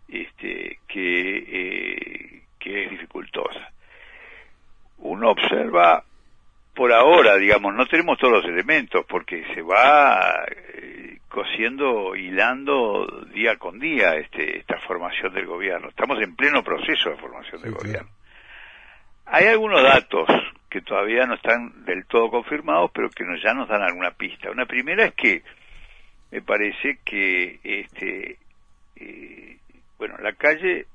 este 0.07 0.79
que 0.87 1.37
eh, 1.37 2.41
que 2.59 2.83
es 2.85 2.91
dificultosa. 2.91 3.71
Uno 4.99 5.31
observa 5.31 6.03
por 6.75 6.93
ahora, 6.93 7.35
digamos, 7.37 7.73
no 7.73 7.85
tenemos 7.85 8.17
todos 8.17 8.33
los 8.33 8.45
elementos 8.45 9.05
porque 9.07 9.43
se 9.53 9.61
va 9.61 10.45
eh, 10.47 11.17
cosiendo, 11.27 12.15
hilando 12.15 13.05
día 13.33 13.57
con 13.57 13.79
día 13.79 14.15
este, 14.15 14.59
esta 14.59 14.79
formación 14.79 15.33
del 15.33 15.47
gobierno. 15.47 15.89
Estamos 15.89 16.21
en 16.21 16.35
pleno 16.35 16.63
proceso 16.63 17.09
de 17.09 17.17
formación 17.17 17.61
del 17.61 17.73
gobierno. 17.73 18.09
Hay 19.33 19.45
algunos 19.45 19.81
datos 19.81 20.27
que 20.69 20.81
todavía 20.81 21.25
no 21.25 21.35
están 21.35 21.85
del 21.85 22.05
todo 22.05 22.29
confirmados, 22.29 22.91
pero 22.93 23.09
que 23.09 23.23
nos, 23.23 23.41
ya 23.41 23.53
nos 23.53 23.69
dan 23.69 23.81
alguna 23.81 24.11
pista. 24.11 24.51
Una 24.51 24.65
primera 24.65 25.05
es 25.05 25.13
que 25.13 25.41
me 26.31 26.41
parece 26.41 27.00
que 27.05 27.61
este 27.63 28.38
eh, 28.97 29.57
bueno 29.97 30.17
la 30.17 30.33
calle 30.33 30.85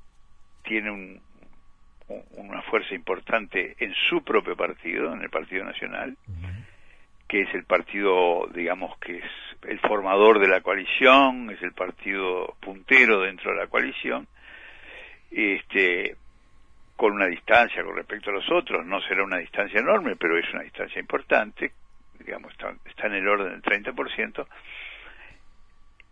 tiene 0.63 0.91
un, 0.91 1.19
una 2.35 2.61
fuerza 2.61 2.93
importante 2.93 3.75
en 3.79 3.95
su 4.07 4.23
propio 4.23 4.55
partido, 4.55 5.13
en 5.13 5.23
el 5.23 5.31
Partido 5.31 5.65
Nacional, 5.65 6.15
que 7.27 7.41
es 7.41 7.53
el 7.55 7.63
partido, 7.63 8.47
digamos, 8.53 8.99
que 8.99 9.17
es 9.17 9.31
el 9.67 9.79
formador 9.79 10.39
de 10.39 10.47
la 10.47 10.61
coalición, 10.61 11.49
es 11.49 11.61
el 11.63 11.73
partido 11.73 12.55
puntero 12.59 13.21
dentro 13.21 13.51
de 13.51 13.57
la 13.57 13.67
coalición. 13.67 14.27
Este, 15.31 16.15
con 16.97 17.13
una 17.13 17.27
distancia 17.27 17.83
con 17.83 17.95
respecto 17.95 18.31
a 18.31 18.33
los 18.33 18.51
otros, 18.51 18.85
no 18.85 18.99
será 19.01 19.23
una 19.23 19.37
distancia 19.37 19.79
enorme, 19.79 20.15
pero 20.15 20.37
es 20.37 20.51
una 20.51 20.63
distancia 20.63 20.99
importante, 20.99 21.71
digamos, 22.19 22.51
está, 22.51 23.07
en 23.07 23.13
el 23.13 23.27
orden 23.27 23.61
del 23.61 23.61
30%, 23.61 24.45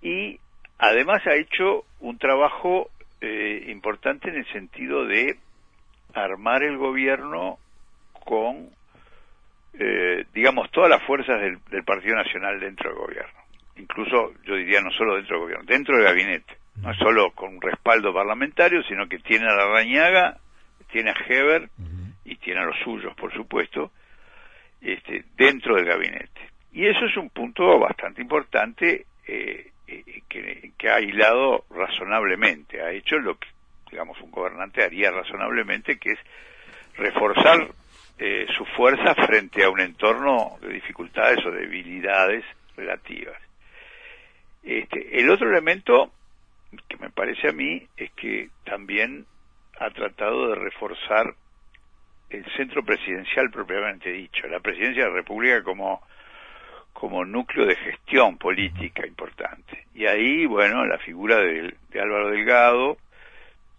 y 0.04 0.40
además 0.78 1.26
ha 1.26 1.34
hecho 1.34 1.86
un 2.00 2.20
trabajo 2.20 2.92
eh, 3.20 3.66
importante 3.70 4.30
en 4.30 4.36
el 4.36 4.46
sentido 4.54 5.06
de 5.06 5.38
armar 6.14 6.64
el 6.64 6.78
gobierno 6.78 7.58
con, 8.24 8.70
eh, 9.80 10.26
digamos, 10.34 10.70
todas 10.70 10.90
las 10.90 11.02
fuerzas 11.04 11.42
del, 11.42 11.58
del, 11.72 11.84
Partido 11.84 12.16
Nacional 12.16 12.60
dentro 12.60 12.92
del 12.92 13.00
gobierno. 13.00 13.40
Incluso, 13.78 14.34
yo 14.44 14.56
diría, 14.56 14.82
no 14.82 14.92
solo 14.92 15.16
dentro 15.16 15.38
del 15.38 15.46
gobierno, 15.46 15.66
dentro 15.66 15.98
del 15.98 16.06
gabinete. 16.06 16.58
No 16.82 16.94
solo 16.94 17.32
con 17.32 17.56
un 17.56 17.62
respaldo 17.62 18.14
parlamentario, 18.14 18.84
sino 18.84 19.08
que 19.08 19.20
tiene 19.20 19.46
a 19.46 19.56
la 19.56 19.68
rañaga 19.68 20.38
tiene 20.96 21.12
a 21.12 21.26
Heber 21.28 21.70
y 22.24 22.38
tiene 22.38 22.62
a 22.62 22.64
los 22.64 22.78
suyos, 22.80 23.14
por 23.16 23.34
supuesto, 23.34 23.92
este, 24.80 25.26
dentro 25.36 25.76
del 25.76 25.84
gabinete. 25.84 26.40
Y 26.72 26.86
eso 26.86 27.04
es 27.04 27.18
un 27.18 27.30
punto 27.32 27.78
bastante 27.78 28.22
importante 28.22 29.06
eh, 29.28 29.72
eh, 29.88 30.22
que, 30.78 30.90
ha 30.90 30.96
aislado 30.96 31.66
razonablemente, 31.70 32.82
ha 32.82 32.92
hecho 32.92 33.18
lo 33.18 33.38
que, 33.38 33.50
digamos, 33.92 34.22
un 34.22 34.32
gobernante 34.32 34.84
haría 34.84 35.12
razonablemente, 35.12 35.98
que 35.98 36.14
es 36.14 36.20
reforzar 36.96 37.68
eh, 38.18 38.48
su 38.58 38.64
fuerza 38.64 39.16
frente 39.16 39.66
a 39.66 39.70
un 39.70 39.82
entorno 39.82 40.58
de 40.62 40.70
dificultades 40.70 41.46
o 41.46 41.52
debilidades 41.52 42.46
relativas. 42.78 43.38
Este, 44.64 45.20
el 45.20 45.30
otro 45.30 45.50
elemento 45.50 46.14
que 46.88 46.96
me 46.96 47.10
parece 47.10 47.50
a 47.50 47.52
mí 47.52 47.86
es 47.98 48.12
que 48.12 48.50
también 48.64 49.26
ha 49.80 49.90
tratado 49.90 50.50
de 50.50 50.56
reforzar 50.56 51.34
el 52.30 52.46
centro 52.58 52.84
presidencial 52.84 53.50
propiamente 53.52 54.12
dicho, 54.12 54.48
la 54.48 54.60
presidencia 54.60 55.04
de 55.04 55.10
la 55.10 55.16
República 55.16 55.64
como, 55.64 56.02
como 56.94 57.26
núcleo 57.26 57.66
de 57.66 57.76
gestión 57.76 58.38
política 58.38 59.06
importante. 59.06 59.86
Y 59.94 60.06
ahí, 60.06 60.46
bueno, 60.46 60.86
la 60.86 60.98
figura 60.98 61.38
de, 61.38 61.74
Álvaro 62.00 62.32
Delgado 62.32 62.98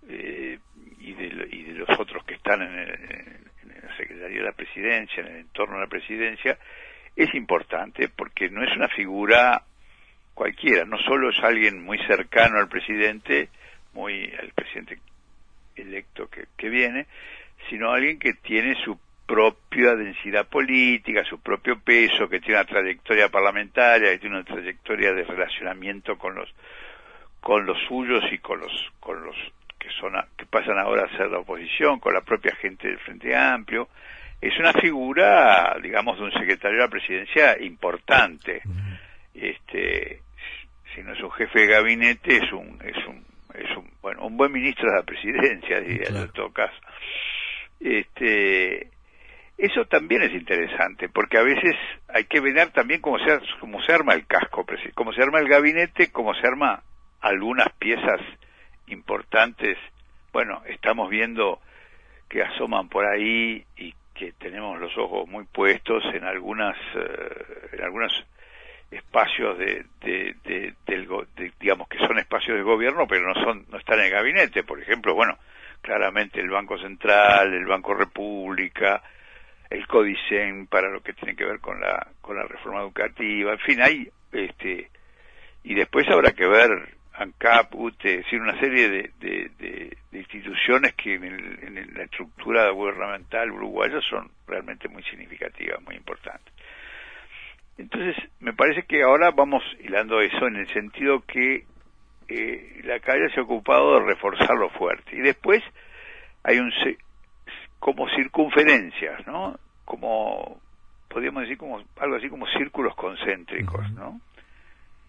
eh, 0.09 0.59
y, 1.01 1.13
de, 1.15 1.49
y, 1.51 1.63
de, 1.65 1.73
los 1.75 1.99
otros 1.99 2.25
que 2.25 2.35
están 2.35 2.63
en, 2.63 2.79
en 2.79 3.87
la 3.87 3.97
Secretaría 3.97 4.39
de 4.39 4.45
la 4.45 4.53
Presidencia, 4.53 5.23
en 5.23 5.27
el 5.27 5.37
entorno 5.41 5.77
de 5.77 5.83
la 5.83 5.91
Presidencia, 5.91 6.59
es 7.17 7.35
importante 7.35 8.09
porque 8.09 8.49
no 8.51 8.63
es 8.63 8.77
una 8.77 8.89
figura 8.89 9.63
cualquiera, 10.35 10.85
no 10.85 10.99
solo 10.99 11.31
es 11.31 11.39
alguien 11.43 11.83
muy 11.83 11.99
cercano 12.07 12.59
al 12.59 12.69
presidente, 12.69 13.49
muy 13.95 14.31
al 14.39 14.51
presidente 14.51 14.99
electo 15.77 16.29
que, 16.29 16.47
que 16.57 16.69
viene, 16.69 17.07
sino 17.69 17.93
alguien 17.93 18.19
que 18.19 18.35
tiene 18.35 18.75
su 18.85 18.99
propia 19.27 19.97
densidad 19.97 20.47
política, 20.47 21.25
su 21.25 21.41
propio 21.41 21.79
peso, 21.81 22.29
que 22.29 22.41
tiene 22.41 22.61
una 22.61 22.65
trayectoria 22.65 23.29
parlamentaria, 23.29 24.13
que 24.13 24.19
tiene 24.19 24.37
una 24.37 24.45
trayectoria 24.45 25.13
de 25.13 25.25
relacionamiento 25.25 26.17
con 26.17 26.35
los 26.35 26.49
con 27.41 27.67
los 27.67 27.79
suyos 27.87 28.25
y 28.33 28.39
con 28.39 28.61
los 28.61 28.93
con 29.01 29.25
los 29.25 29.37
que 29.79 29.91
son 30.01 30.15
que 30.37 30.47
pasan 30.47 30.79
ahora 30.79 31.05
a 31.05 31.17
ser 31.17 31.31
la 31.31 31.41
oposición, 31.41 31.99
con 31.99 32.15
la 32.15 32.21
propia 32.21 32.55
gente 32.57 32.89
del 32.89 32.99
Frente 32.99 33.35
Amplio. 33.35 33.89
Es 34.41 34.57
una 34.59 34.73
figura, 34.73 35.77
digamos, 35.83 36.19
de 36.19 36.25
un 36.25 36.33
secretario 36.33 36.79
de 36.79 36.85
la 36.85 36.91
presidencia 36.91 37.61
importante. 37.61 38.63
Este, 39.35 40.21
si 40.95 41.03
no 41.03 41.15
es 41.15 41.21
un 41.21 41.31
jefe 41.33 41.61
de 41.61 41.67
gabinete, 41.67 42.37
es 42.37 42.53
un 42.53 42.79
es 42.85 42.97
un 43.07 43.26
bueno 44.07 44.25
un 44.25 44.37
buen 44.37 44.53
ministro 44.53 44.89
de 44.89 44.99
la 44.99 45.03
presidencia, 45.03 45.81
diría 45.81 46.07
en 46.11 46.29
todo 46.29 46.53
caso. 46.53 46.77
Este, 47.81 48.89
eso 49.59 49.85
también 49.87 50.23
es 50.23 50.33
interesante, 50.33 51.09
porque 51.09 51.39
a 51.39 51.43
veces 51.43 51.75
hay 52.07 52.23
que 52.27 52.39
ver 52.39 52.71
también 52.71 53.01
cómo 53.01 53.19
se, 53.19 53.41
cómo 53.59 53.83
se 53.83 53.93
arma 53.93 54.15
el 54.15 54.25
casco, 54.25 54.65
cómo 54.95 55.13
se 55.13 55.23
arma 55.23 55.41
el 55.41 55.49
gabinete, 55.49 56.13
cómo 56.13 56.35
se 56.35 56.47
arma 56.47 56.85
algunas 57.21 57.73
piezas 57.81 58.21
importantes. 58.87 59.77
Bueno, 60.33 60.63
estamos 60.67 61.11
viendo 61.11 61.59
que 62.29 62.43
asoman 62.43 62.89
por 62.89 63.07
ahí 63.07 63.65
y 63.77 63.93
que 64.15 64.35
tenemos 64.35 64.79
los 64.79 64.97
ojos 64.97 65.27
muy 65.27 65.47
puestos 65.47 66.05
en 66.15 66.23
algunas 66.23 66.77
eh, 66.95 67.71
en 67.73 67.83
algunos 67.83 68.13
espacios 68.91 69.59
de, 69.59 69.85
de, 70.01 70.75
del, 70.87 71.09
digamos 71.59 71.89
que 71.89 71.99
son 71.99 72.19
espacios 72.19 72.57
de 72.57 72.63
gobierno 72.63 73.07
pero 73.09 73.27
no 73.27 73.35
son 73.35 73.67
no 73.71 73.79
están 73.79 73.99
en 73.99 74.07
el 74.07 74.13
gabinete 74.13 74.63
por 74.63 74.81
ejemplo 74.81 75.15
bueno 75.15 75.37
claramente 75.87 76.41
el 76.41 76.51
Banco 76.51 76.79
Central, 76.79 77.55
el 77.55 77.65
Banco 77.65 77.95
República, 77.95 79.03
el 79.71 79.87
Codicen 79.87 80.67
para 80.67 80.91
lo 80.91 81.01
que 81.01 81.13
tiene 81.13 81.37
que 81.37 81.45
ver 81.45 81.61
con 81.61 81.81
la 81.81 82.09
con 82.21 82.37
la 82.37 82.43
reforma 82.43 82.81
educativa, 82.81 83.53
en 83.53 83.59
fin, 83.61 83.81
hay 83.81 84.09
este 84.33 84.91
y 85.63 85.75
después 85.75 86.07
habrá 86.09 86.33
que 86.33 86.47
ver 86.47 86.97
ANCAP, 87.15 87.75
UTE, 87.75 88.11
es 88.11 88.25
decir, 88.25 88.41
una 88.41 88.59
serie 88.61 88.91
de, 88.91 89.11
de, 89.19 89.97
instituciones 90.13 90.95
que 90.95 91.15
en, 91.15 91.25
en, 91.25 91.95
la 91.95 92.05
estructura 92.05 92.69
gubernamental 92.71 93.51
uruguaya 93.51 94.01
son 94.03 94.31
realmente 94.47 94.89
muy 94.89 95.03
significativas, 95.05 95.81
muy 95.83 95.95
importantes. 95.95 96.53
Entonces, 97.79 98.17
me 98.41 98.53
parece 98.53 98.85
que 98.85 99.03
ahora 99.03 99.31
vamos 99.31 99.63
hilando 99.81 100.21
eso 100.21 100.47
en 100.47 100.57
el 100.57 100.69
sentido 100.73 101.23
que 101.27 101.65
eh, 102.29 102.81
la 102.85 103.01
calle 103.01 103.29
se 103.31 103.41
ha 103.41 103.43
ocupado 103.43 103.95
de 103.95 104.07
reforzarlo 104.07 104.71
fuerte. 104.71 105.17
Y 105.17 105.21
después 105.21 105.63
hay 106.43 106.59
un 106.59 106.73
como 107.79 108.09
circunferencias, 108.11 109.27
¿no? 109.27 109.59
Como 109.85 110.61
podríamos 111.09 111.43
decir 111.43 111.59
como 111.59 111.83
algo 111.99 112.17
así 112.17 112.29
como 112.29 112.47
círculos 112.49 112.95
concéntricos, 112.97 113.91
¿no? 113.93 114.21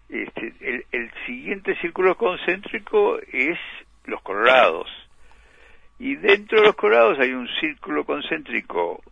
Este, 0.08 0.54
el, 0.60 0.84
el 0.92 1.10
siguiente 1.26 1.74
círculo 1.80 2.16
concéntrico 2.16 3.18
es 3.32 3.58
los 4.04 4.22
colorados. 4.22 4.88
Y 5.98 6.14
dentro 6.16 6.60
de 6.60 6.66
los 6.66 6.76
colorados 6.76 7.18
hay 7.18 7.32
un 7.32 7.48
círculo 7.60 8.04
concéntrico 8.04 9.02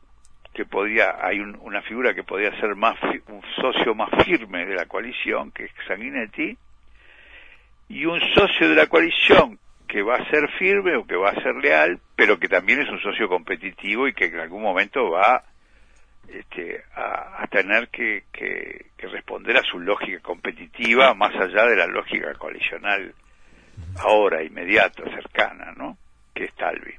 que 0.56 0.64
podría, 0.64 1.18
hay 1.20 1.38
una 1.38 1.82
figura 1.82 2.14
que 2.14 2.24
podría 2.24 2.50
ser 2.58 2.74
más 2.76 2.96
un 3.28 3.42
socio 3.60 3.94
más 3.94 4.08
firme 4.24 4.64
de 4.64 4.74
la 4.74 4.86
coalición, 4.86 5.50
que 5.50 5.64
es 5.64 5.70
Sanguinetti, 5.86 6.56
y 7.90 8.06
un 8.06 8.18
socio 8.34 8.66
de 8.70 8.74
la 8.74 8.86
coalición 8.86 9.58
que 9.86 10.00
va 10.00 10.16
a 10.16 10.30
ser 10.30 10.48
firme 10.58 10.96
o 10.96 11.06
que 11.06 11.14
va 11.14 11.28
a 11.28 11.42
ser 11.42 11.56
leal, 11.56 12.00
pero 12.16 12.38
que 12.38 12.48
también 12.48 12.80
es 12.80 12.88
un 12.88 12.98
socio 13.02 13.28
competitivo 13.28 14.08
y 14.08 14.14
que 14.14 14.24
en 14.24 14.40
algún 14.40 14.62
momento 14.62 15.10
va 15.10 15.44
este, 16.26 16.82
a, 16.94 17.46
tener 17.50 17.88
que, 17.88 18.24
que, 18.32 18.86
responder 19.08 19.58
a 19.58 19.62
su 19.62 19.78
lógica 19.78 20.20
competitiva 20.20 21.12
más 21.12 21.34
allá 21.36 21.66
de 21.66 21.76
la 21.76 21.86
lógica 21.86 22.32
coalicional 22.32 23.14
ahora, 23.98 24.42
inmediata, 24.42 25.04
cercana, 25.04 25.74
¿no? 25.76 25.98
Que 26.34 26.44
es 26.44 26.54
Talvi. 26.54 26.94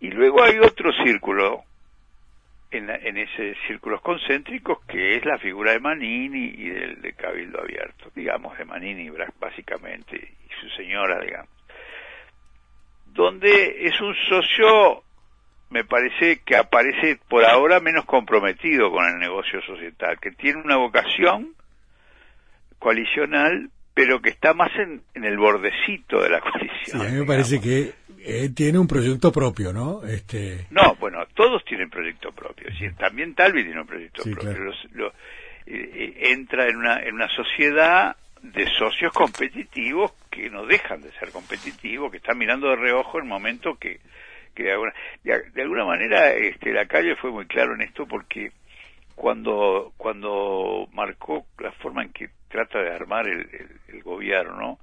Y 0.00 0.10
luego 0.10 0.42
hay 0.42 0.58
otro 0.58 0.90
círculo 1.04 1.62
en, 2.70 2.88
en 2.88 3.18
ese 3.18 3.54
círculos 3.66 4.00
concéntricos 4.00 4.84
que 4.86 5.16
es 5.16 5.24
la 5.24 5.38
figura 5.38 5.72
de 5.72 5.80
Manini 5.80 6.54
y 6.56 6.70
del 6.70 7.02
de 7.02 7.12
Cabildo 7.14 7.60
Abierto, 7.60 8.10
digamos, 8.14 8.56
de 8.56 8.64
Manini 8.64 9.10
básicamente 9.38 10.16
y 10.16 10.60
su 10.60 10.68
señora, 10.76 11.20
digamos, 11.20 11.50
donde 13.06 13.86
es 13.86 14.00
un 14.00 14.14
socio, 14.28 15.02
me 15.70 15.84
parece 15.84 16.40
que 16.44 16.56
aparece 16.56 17.18
por 17.28 17.44
ahora 17.44 17.80
menos 17.80 18.04
comprometido 18.04 18.90
con 18.90 19.04
el 19.06 19.18
negocio 19.18 19.60
societal, 19.62 20.18
que 20.20 20.30
tiene 20.30 20.62
una 20.62 20.76
vocación 20.76 21.54
coalicional, 22.78 23.68
pero 23.94 24.22
que 24.22 24.30
está 24.30 24.54
más 24.54 24.70
en, 24.76 25.02
en 25.14 25.24
el 25.24 25.36
bordecito 25.36 26.22
de 26.22 26.30
la 26.30 26.40
coalición. 26.40 27.00
a 27.02 27.04
mí 27.04 27.18
me 27.18 27.26
parece 27.26 27.60
que 27.60 27.99
eh, 28.22 28.50
tiene 28.54 28.78
un 28.78 28.86
proyecto 28.86 29.32
propio, 29.32 29.72
¿no? 29.72 30.04
Este... 30.04 30.66
No, 30.70 30.94
bueno, 30.96 31.24
todos 31.34 31.64
tienen 31.64 31.88
proyecto 31.88 32.32
propio. 32.32 32.68
Es 32.68 32.96
también 32.96 33.34
Talvi 33.34 33.64
tiene 33.64 33.80
un 33.80 33.86
proyecto 33.86 34.22
propio. 34.22 35.12
Eh, 35.66 35.90
eh, 35.94 36.32
entra 36.32 36.68
en 36.68 36.76
una, 36.76 37.00
en 37.00 37.14
una 37.14 37.28
sociedad 37.28 38.16
de 38.42 38.66
socios 38.78 39.12
competitivos 39.12 40.12
que 40.30 40.50
no 40.50 40.66
dejan 40.66 41.00
de 41.00 41.12
ser 41.12 41.30
competitivos, 41.30 42.10
que 42.10 42.18
están 42.18 42.38
mirando 42.38 42.68
de 42.68 42.76
reojo 42.76 43.18
el 43.18 43.24
momento 43.24 43.76
que, 43.76 44.00
que 44.54 44.64
de, 44.64 44.72
alguna, 44.72 44.94
de, 45.22 45.62
alguna 45.62 45.84
manera 45.84 46.32
este, 46.32 46.72
la 46.72 46.86
calle 46.86 47.16
fue 47.16 47.30
muy 47.30 47.46
claro 47.46 47.74
en 47.74 47.82
esto 47.82 48.06
porque 48.06 48.52
cuando, 49.14 49.92
cuando 49.96 50.88
marcó 50.92 51.46
la 51.58 51.72
forma 51.72 52.02
en 52.02 52.12
que 52.12 52.30
trata 52.48 52.80
de 52.80 52.90
armar 52.90 53.28
el, 53.28 53.40
el, 53.52 53.68
el 53.88 54.02
gobierno, 54.02 54.78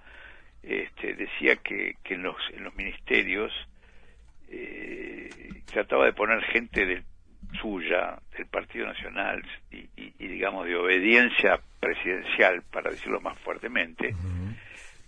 este, 0.67 1.13
decía 1.13 1.55
que, 1.57 1.95
que 2.03 2.15
en, 2.15 2.23
los, 2.23 2.35
en 2.53 2.63
los 2.63 2.75
ministerios 2.75 3.51
eh, 4.49 5.29
trataba 5.65 6.05
de 6.05 6.13
poner 6.13 6.41
gente 6.45 6.85
de, 6.85 7.03
suya, 7.61 8.19
del 8.35 8.47
Partido 8.47 8.87
Nacional, 8.87 9.43
y, 9.71 9.87
y, 9.95 10.27
digamos 10.27 10.65
de 10.65 10.75
obediencia 10.75 11.59
presidencial, 11.79 12.61
para 12.71 12.91
decirlo 12.91 13.21
más 13.21 13.37
fuertemente, 13.39 14.15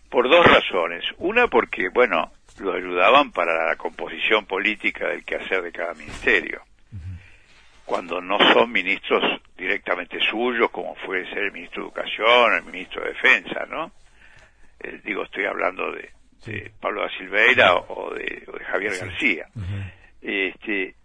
por 0.10 0.30
dos 0.30 0.46
razones. 0.46 1.04
Una 1.18 1.48
porque, 1.48 1.90
bueno, 1.90 2.32
lo 2.60 2.74
ayudaban 2.74 3.32
para 3.32 3.68
la 3.68 3.76
composición 3.76 4.46
política 4.46 5.08
del 5.10 5.24
quehacer 5.24 5.62
de 5.62 5.72
cada 5.72 5.94
ministerio. 5.94 6.62
Cuando 7.86 8.22
no 8.22 8.38
son 8.54 8.72
ministros 8.72 9.42
directamente 9.58 10.20
suyos, 10.30 10.70
como 10.70 10.94
fue 10.96 11.26
ser 11.30 11.46
el 11.46 11.52
ministro 11.52 11.82
de 11.82 11.88
Educación, 11.88 12.54
el 12.54 12.64
ministro 12.64 13.02
de 13.02 13.10
Defensa, 13.10 13.66
¿no? 13.68 13.92
Eh, 14.80 15.02
digo, 15.04 15.24
estoy 15.24 15.46
hablando 15.46 15.92
de, 15.92 16.72
Pablo 16.80 17.02
da 17.02 17.10
Silveira 17.18 17.76
o 17.76 18.14
de, 18.14 18.46
Javier 18.72 18.94
García. 18.98 19.48
este, 20.22 20.96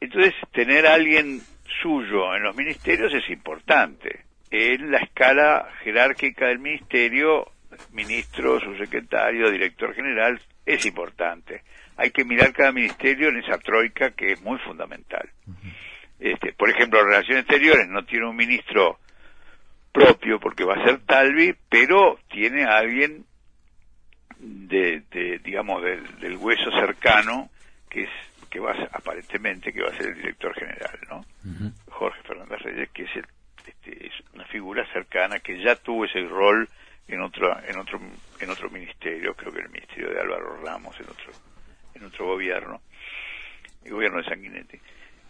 entonces, 0.00 0.34
tener 0.52 0.86
a 0.86 0.94
alguien 0.94 1.40
suyo 1.82 2.34
en 2.34 2.42
los 2.42 2.56
ministerios 2.56 3.12
es 3.14 3.28
importante. 3.30 4.24
En 4.50 4.90
la 4.90 4.98
escala 4.98 5.68
jerárquica 5.82 6.46
del 6.46 6.60
ministerio, 6.60 7.50
ministro, 7.92 8.60
subsecretario, 8.60 9.50
director 9.50 9.94
general, 9.94 10.40
es 10.64 10.84
importante. 10.86 11.62
Hay 11.96 12.10
que 12.10 12.24
mirar 12.24 12.52
cada 12.52 12.72
ministerio 12.72 13.28
en 13.28 13.38
esa 13.38 13.58
troika 13.58 14.10
que 14.10 14.32
es 14.32 14.42
muy 14.42 14.58
fundamental. 14.58 15.28
este, 16.20 16.52
por 16.52 16.70
ejemplo, 16.70 17.02
Relaciones 17.02 17.44
Exteriores 17.44 17.88
no 17.88 18.04
tiene 18.04 18.28
un 18.28 18.36
ministro 18.36 18.98
propio 19.96 20.38
porque 20.38 20.64
va 20.64 20.74
a 20.74 20.84
ser 20.84 20.98
Talvi, 21.00 21.54
pero 21.70 22.18
tiene 22.28 22.64
a 22.64 22.76
alguien 22.76 23.24
de, 24.38 25.40
digamos 25.42 25.82
del, 25.82 26.36
hueso 26.36 26.70
cercano 26.72 27.48
que 27.88 28.04
es 28.04 28.10
que 28.50 28.60
va 28.60 28.72
a 28.72 28.88
aparentemente 28.92 29.72
que 29.72 29.82
va 29.82 29.88
a 29.88 29.96
ser 29.96 30.08
el 30.08 30.16
director 30.16 30.54
general, 30.54 30.98
¿no? 31.08 31.24
Jorge 31.88 32.22
Fernández 32.22 32.60
Reyes, 32.60 32.90
que 32.90 33.04
es, 33.04 33.10
este, 33.66 34.06
es 34.06 34.12
una 34.34 34.44
figura 34.44 34.86
cercana 34.92 35.40
que 35.40 35.62
ya 35.62 35.74
tuvo 35.76 36.04
ese 36.04 36.20
rol 36.28 36.68
en 37.08 37.22
otro 37.22 37.56
en 37.66 37.78
otro 37.78 37.98
en 38.40 38.50
otro 38.50 38.70
ministerio, 38.70 39.34
creo 39.34 39.52
que 39.52 39.60
el 39.60 39.70
ministerio 39.70 40.10
de 40.10 40.20
Álvaro 40.20 40.62
Ramos 40.62 40.94
en 41.00 41.06
otro 41.06 41.32
en 41.94 42.04
otro 42.04 42.26
gobierno, 42.26 42.82
el 43.84 43.92
gobierno 43.92 44.18
de 44.18 44.28
Sanguinetti. 44.28 44.78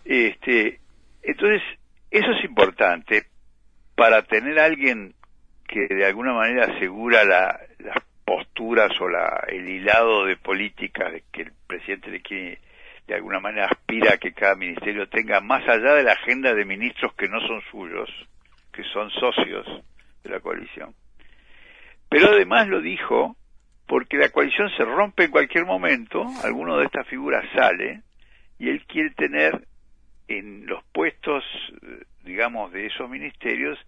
Este, 0.04 0.80
entonces 1.22 1.62
eso 2.10 2.30
es 2.32 2.44
importante 2.44 3.26
para 3.96 4.22
tener 4.22 4.60
alguien 4.60 5.14
que 5.66 5.88
de 5.88 6.06
alguna 6.06 6.32
manera 6.32 6.66
asegura 6.66 7.24
la, 7.24 7.58
las 7.78 7.96
posturas 8.24 8.92
o 9.00 9.08
la, 9.08 9.44
el 9.48 9.68
hilado 9.68 10.26
de 10.26 10.36
políticas 10.36 11.12
que 11.32 11.42
el 11.42 11.52
presidente 11.66 12.10
de 12.10 12.20
quiere 12.20 12.60
de 13.06 13.14
alguna 13.14 13.38
manera 13.38 13.66
aspira 13.66 14.14
a 14.14 14.18
que 14.18 14.32
cada 14.32 14.56
ministerio 14.56 15.08
tenga 15.08 15.40
más 15.40 15.62
allá 15.68 15.94
de 15.94 16.02
la 16.02 16.12
agenda 16.12 16.52
de 16.52 16.64
ministros 16.64 17.14
que 17.14 17.28
no 17.28 17.40
son 17.40 17.62
suyos, 17.70 18.10
que 18.72 18.82
son 18.92 19.10
socios 19.10 19.64
de 20.24 20.30
la 20.30 20.40
coalición. 20.40 20.92
Pero 22.08 22.30
además 22.30 22.66
lo 22.66 22.80
dijo 22.80 23.36
porque 23.86 24.16
la 24.16 24.30
coalición 24.30 24.68
se 24.76 24.84
rompe 24.84 25.24
en 25.24 25.30
cualquier 25.30 25.64
momento, 25.64 26.26
alguno 26.42 26.78
de 26.78 26.86
estas 26.86 27.06
figuras 27.06 27.44
sale 27.54 28.02
y 28.58 28.68
él 28.68 28.84
quiere 28.86 29.10
tener 29.10 29.66
en 30.28 30.66
los 30.66 30.82
puestos, 30.92 31.44
digamos, 32.24 32.72
de 32.72 32.86
esos 32.86 33.08
ministerios, 33.08 33.78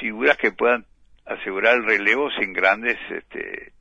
figuras 0.00 0.36
que 0.36 0.52
puedan 0.52 0.84
asegurar 1.26 1.76
el 1.76 1.84
relevo 1.84 2.30
sin 2.32 2.52
grandes 2.52 2.96
este, 3.10 3.72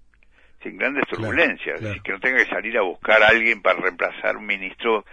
sin 0.63 0.77
grandes 0.77 1.07
turbulencias, 1.07 1.79
que 2.03 2.11
no 2.11 2.19
tenga 2.19 2.37
que 2.43 2.49
salir 2.49 2.77
a 2.77 2.81
buscar 2.81 3.21
a 3.21 3.27
alguien 3.27 3.61
para 3.61 3.79
reemplazar 3.79 4.35
un 4.35 4.45
ministro 4.45 5.05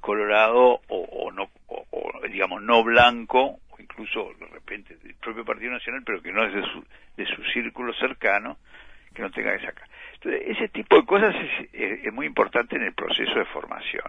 colorado 0.00 0.80
o, 0.88 1.30
no 1.32 1.48
o, 1.68 2.12
digamos 2.28 2.62
no 2.62 2.82
blanco 2.82 3.60
o 3.70 3.76
incluso 3.78 4.32
de 4.38 4.46
repente 4.46 4.96
del 4.96 5.14
propio 5.14 5.44
Partido 5.44 5.72
Nacional 5.72 6.02
pero 6.04 6.20
que 6.20 6.32
no 6.32 6.44
es 6.44 6.54
de 6.54 6.62
su, 6.62 6.84
de 7.16 7.26
su 7.26 7.42
círculo 7.52 7.92
cercano 7.94 8.58
que 9.14 9.22
no 9.22 9.30
tenga 9.30 9.56
que 9.56 9.64
sacar. 9.64 9.88
Entonces, 10.14 10.42
ese 10.46 10.68
tipo 10.68 10.96
de 10.96 11.06
cosas 11.06 11.34
es, 11.72 12.04
es 12.04 12.12
muy 12.12 12.26
importante 12.26 12.76
en 12.76 12.82
el 12.82 12.92
proceso 12.92 13.34
de 13.38 13.44
formación. 13.46 14.04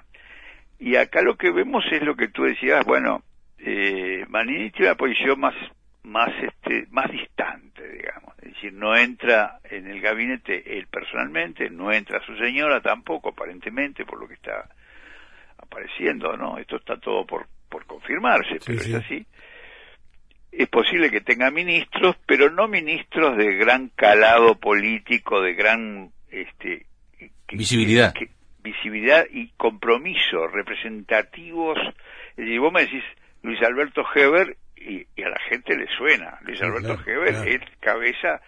Y 0.80 0.96
acá 0.96 1.22
lo 1.22 1.36
que 1.36 1.52
vemos 1.52 1.84
es 1.92 2.02
lo 2.04 2.16
que 2.16 2.28
tú 2.28 2.44
decías, 2.44 2.86
bueno, 2.86 3.24
eh, 3.58 4.26
Manini 4.30 4.70
tiene 4.72 4.88
una 4.92 4.98
posición 4.98 5.40
más 5.40 5.56
más 6.04 6.30
este 6.42 6.88
más 6.92 7.12
distante 7.12 7.86
digamos. 7.92 8.34
Es 8.42 8.54
decir 8.54 8.74
no 8.74 8.96
entra 8.96 9.60
en 9.66 9.88
el 9.88 10.00
gabinete 10.00 10.78
él 10.78 10.88
personalmente 10.88 11.70
no 11.70 11.92
entra 11.92 12.26
su 12.26 12.36
señora 12.38 12.82
tampoco 12.82 13.30
aparentemente 13.30 14.06
por 14.06 14.20
lo 14.20 14.28
que 14.28 14.36
está 14.36 14.70
apareciendo 15.58 16.38
no 16.38 16.58
esto 16.58 16.78
está 16.78 16.98
todo 16.98 17.26
por 17.26 17.48
por 17.70 17.86
confirmarse 17.86 18.60
pero 18.66 18.80
es 18.80 18.94
así. 18.94 19.26
Es 20.50 20.70
posible 20.70 21.12
que 21.12 21.20
tenga 21.20 21.52
ministros 21.52 22.16
pero 22.26 22.50
no 22.52 22.70
ministros 22.70 23.38
de 23.38 23.58
gran 23.58 23.90
calado 23.90 24.56
político 24.56 25.42
de 25.42 25.54
gran 25.56 26.12
este 26.32 26.86
visibilidad 27.52 28.14
visibilidad 28.72 29.26
y 29.32 29.50
compromiso 29.58 30.48
representativos. 30.48 31.78
Es 32.32 32.38
decir, 32.38 32.60
vos 32.60 32.74
me 32.74 32.82
decís 32.82 33.04
Luis 33.42 33.62
Alberto 33.62 34.04
Heber 34.14 34.58
y, 34.76 35.06
a 35.22 35.30
la 35.30 35.40
gente 35.50 35.76
le 35.76 35.88
suena. 35.88 36.38
Luis 36.42 36.62
Alberto 36.62 36.98
Heber 37.06 37.48
es 37.48 37.62
cabeza 37.80 38.42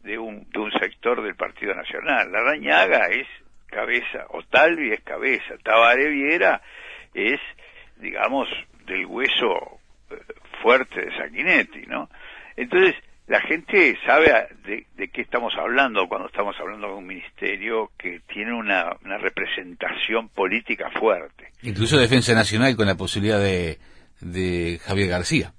de 0.00 0.18
un, 0.18 0.48
de 0.50 0.58
un 0.58 0.70
sector 0.72 1.22
del 1.22 1.34
Partido 1.34 1.74
Nacional. 1.74 2.30
La 2.30 2.40
Rañaga 2.40 3.08
es 3.08 3.26
cabeza, 3.66 4.26
o 4.30 4.42
Talvi 4.42 4.92
es 4.92 5.00
cabeza, 5.02 5.56
Tabaré 5.62 6.08
Viera 6.08 6.62
es, 7.12 7.40
digamos, 7.96 8.48
del 8.86 9.06
hueso 9.06 9.80
eh, 10.10 10.16
fuerte 10.62 11.00
de 11.04 11.16
Sanguinetti, 11.16 11.86
¿no? 11.86 12.08
Entonces, 12.56 12.94
la 13.26 13.40
gente 13.40 13.98
sabe 14.06 14.32
de, 14.64 15.08
qué 15.08 15.20
estamos 15.20 15.52
hablando 15.58 16.06
cuando 16.08 16.28
estamos 16.28 16.54
hablando 16.60 16.88
de 16.88 16.94
un 16.94 17.06
ministerio 17.06 17.90
que 17.98 18.20
tiene 18.32 18.52
una, 18.52 18.96
representación 19.18 20.28
política 20.28 20.90
fuerte. 20.90 21.50
Incluso 21.62 21.98
Defensa 21.98 22.34
Nacional 22.34 22.76
con 22.76 22.86
la 22.86 22.94
posibilidad 22.94 23.40
de, 23.40 23.78
de 24.20 24.78
Javier 24.84 25.08
García. 25.08 25.52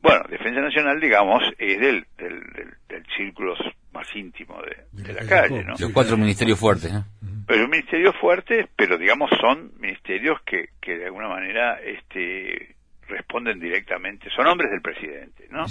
Bueno, 0.00 0.24
Defensa 0.28 0.60
Nacional, 0.60 1.00
digamos, 1.00 1.42
es 1.58 1.78
del, 1.78 2.06
del, 2.16 2.40
del, 2.88 3.04
círculo 3.16 3.54
más 3.92 4.06
íntimo 4.16 4.58
de, 4.92 5.12
la 5.12 5.26
calle, 5.26 5.64
¿no? 5.64 5.74
Los 5.78 5.92
cuatro 5.92 6.16
ministerios 6.16 6.58
fuertes, 6.58 6.92
¿no? 6.92 7.04
Pero 7.46 7.68
ministerios 7.68 8.16
fuertes, 8.16 8.66
pero 8.74 8.96
digamos 8.96 9.30
son 9.40 9.72
ministerios 9.78 10.40
que, 10.46 10.70
que 10.80 10.96
de 10.96 11.06
alguna 11.06 11.28
manera 11.28 11.78
este, 11.80 12.74
responden 13.06 13.60
directamente, 13.60 14.30
son 14.34 14.46
hombres 14.46 14.70
del 14.70 14.80
presidente, 14.80 15.46
¿no? 15.50 15.66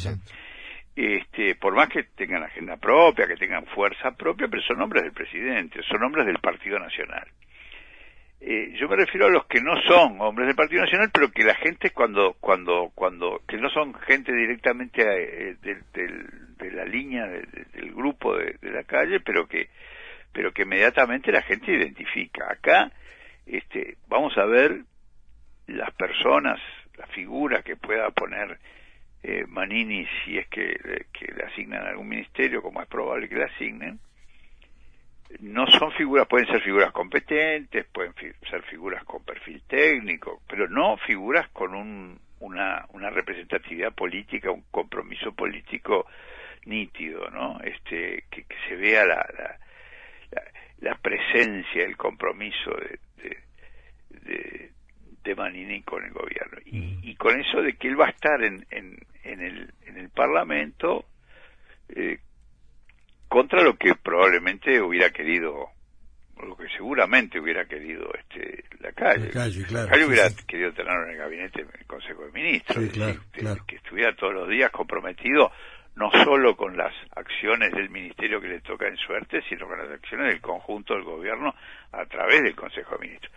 Este, 1.41 1.56
por 1.56 1.73
más 1.75 1.89
que 1.89 2.04
tengan 2.15 2.43
agenda 2.43 2.77
propia, 2.77 3.27
que 3.27 3.36
tengan 3.36 3.65
fuerza 3.67 4.12
propia, 4.12 4.47
pero 4.47 4.62
son 4.63 4.82
hombres 4.82 5.04
del 5.04 5.13
presidente, 5.13 5.82
son 5.84 6.04
hombres 6.04 6.25
del 6.25 6.39
Partido 6.39 6.77
Nacional. 6.77 7.27
Eh, 8.39 8.73
yo 8.80 8.88
me 8.88 8.95
refiero 8.95 9.27
a 9.27 9.30
los 9.30 9.45
que 9.45 9.62
no 9.62 9.80
son 9.84 10.19
hombres 10.21 10.47
del 10.47 10.56
Partido 10.56 10.82
Nacional, 10.82 11.10
pero 11.13 11.32
que 11.32 11.43
la 11.43 11.56
gente 11.56 11.91
cuando, 11.91 12.36
cuando, 12.39 12.91
cuando, 12.93 13.41
que 13.47 13.58
no 13.58 13.69
son 13.69 13.93
gente 13.93 14.34
directamente 14.34 15.01
eh, 15.01 15.56
de, 15.62 16.71
la 16.71 16.86
línea 16.86 17.25
del 17.25 17.91
grupo 17.93 18.38
de, 18.38 18.58
la 18.62 18.84
calle, 18.84 19.19
pero 19.19 19.47
que, 19.47 19.69
pero 20.32 20.51
que 20.51 20.62
inmediatamente 20.62 21.32
la 21.32 21.41
gente 21.41 21.71
identifica. 21.71 22.51
Acá, 22.51 22.91
este, 23.45 23.97
vamos 24.08 24.38
a 24.38 24.45
ver 24.45 24.82
las 25.67 25.91
personas, 25.93 26.60
las 26.97 27.10
figuras 27.12 27.63
que 27.63 27.75
pueda 27.75 28.10
poner 28.12 28.60
eh, 29.23 29.45
Manini, 29.47 30.07
si 30.25 30.38
es 30.38 30.47
que, 30.47 30.62
le 30.63 31.43
asignan 31.43 31.86
algún 31.86 32.07
ministerio, 32.07 32.62
como 32.62 32.81
es 32.81 32.88
probable 32.88 33.29
que 33.29 33.36
le 33.36 33.43
asignen, 33.43 33.99
no 35.39 35.67
son 35.67 35.91
figuras, 35.93 36.27
pueden 36.27 36.47
ser 36.47 36.62
figuras 36.62 36.91
competentes, 36.91 37.86
pueden 37.93 38.13
ser 38.49 38.63
figuras 38.63 39.03
con 39.05 39.23
perfil 39.23 39.62
técnico, 39.67 40.41
pero 40.47 40.67
no 40.67 40.97
figuras 40.97 41.47
con 41.49 41.73
un, 41.73 42.19
una, 42.39 42.86
una 42.89 43.10
representatividad 43.10 43.93
política, 43.93 44.51
un 44.51 44.65
compromiso 44.71 45.31
político 45.34 46.07
nítido, 46.65 47.29
¿no? 47.29 47.60
Este, 47.63 48.25
que, 48.29 48.45
se 48.67 48.75
vea 48.75 49.05
la, 49.05 49.25
la, 49.38 50.43
la, 50.79 50.95
presencia, 50.95 51.84
el 51.84 51.95
compromiso 51.95 52.71
de, 52.71 53.38
de, 54.10 54.71
de 55.23 55.36
Manini 55.36 55.81
con 55.84 56.03
el 56.03 56.12
gobierno. 56.12 56.57
Y, 56.65 56.99
y, 57.03 57.15
con 57.15 57.39
eso 57.39 57.62
de 57.62 57.73
que 57.73 57.88
él 57.88 57.99
va 57.99 58.07
a 58.07 58.12
estar 58.12 58.43
en, 58.43 58.65
en, 58.69 58.97
en, 59.32 59.41
el, 59.41 59.74
en 59.86 59.98
el 59.98 60.10
Parlamento 60.10 61.06
eh, 61.89 62.20
contra 63.28 63.63
lo 63.63 63.78
que 63.78 63.96
probablemente 63.96 64.82
hubiera 64.82 65.10
querido, 65.10 65.70
lo 66.41 66.58
que 66.58 66.67
seguramente 66.76 67.39
hubiera 67.39 67.65
querido 67.65 68.12
este 68.13 68.65
la 68.80 68.91
calle. 68.91 69.28
La 69.28 69.32
calle, 69.32 69.63
claro, 69.63 70.08
hubiera 70.08 70.30
querido 70.48 70.74
tenerlo 70.74 71.06
en 71.06 71.12
el 71.12 71.17
gabinete, 71.17 71.62
en 71.62 71.70
el 71.80 71.86
Consejo 71.86 72.26
de 72.26 72.32
Ministros, 72.32 72.89
que 73.67 73.76
estuviera 73.76 74.15
todos 74.15 74.34
los 74.34 74.50
días 74.50 74.72
comprometido 74.72 75.52
no 75.96 76.10
solo 76.24 76.56
con 76.56 76.78
las 76.78 76.94
acciones 77.15 77.72
del 77.74 77.89
ministerio 77.89 78.39
que 78.39 78.48
le 78.48 78.62
toca 78.62 78.88
en 78.88 78.96
suerte, 78.96 79.41
sino 79.50 79.67
con 79.67 79.78
las 79.78 79.89
acciones 79.91 80.28
del 80.28 80.41
conjunto 80.41 80.94
del 80.94 81.04
gobierno 81.04 81.54
a 81.91 82.06
través 82.06 82.44
del 82.44 82.56
Consejo 82.56 82.96
de 82.96 83.08
Ministros 83.08 83.34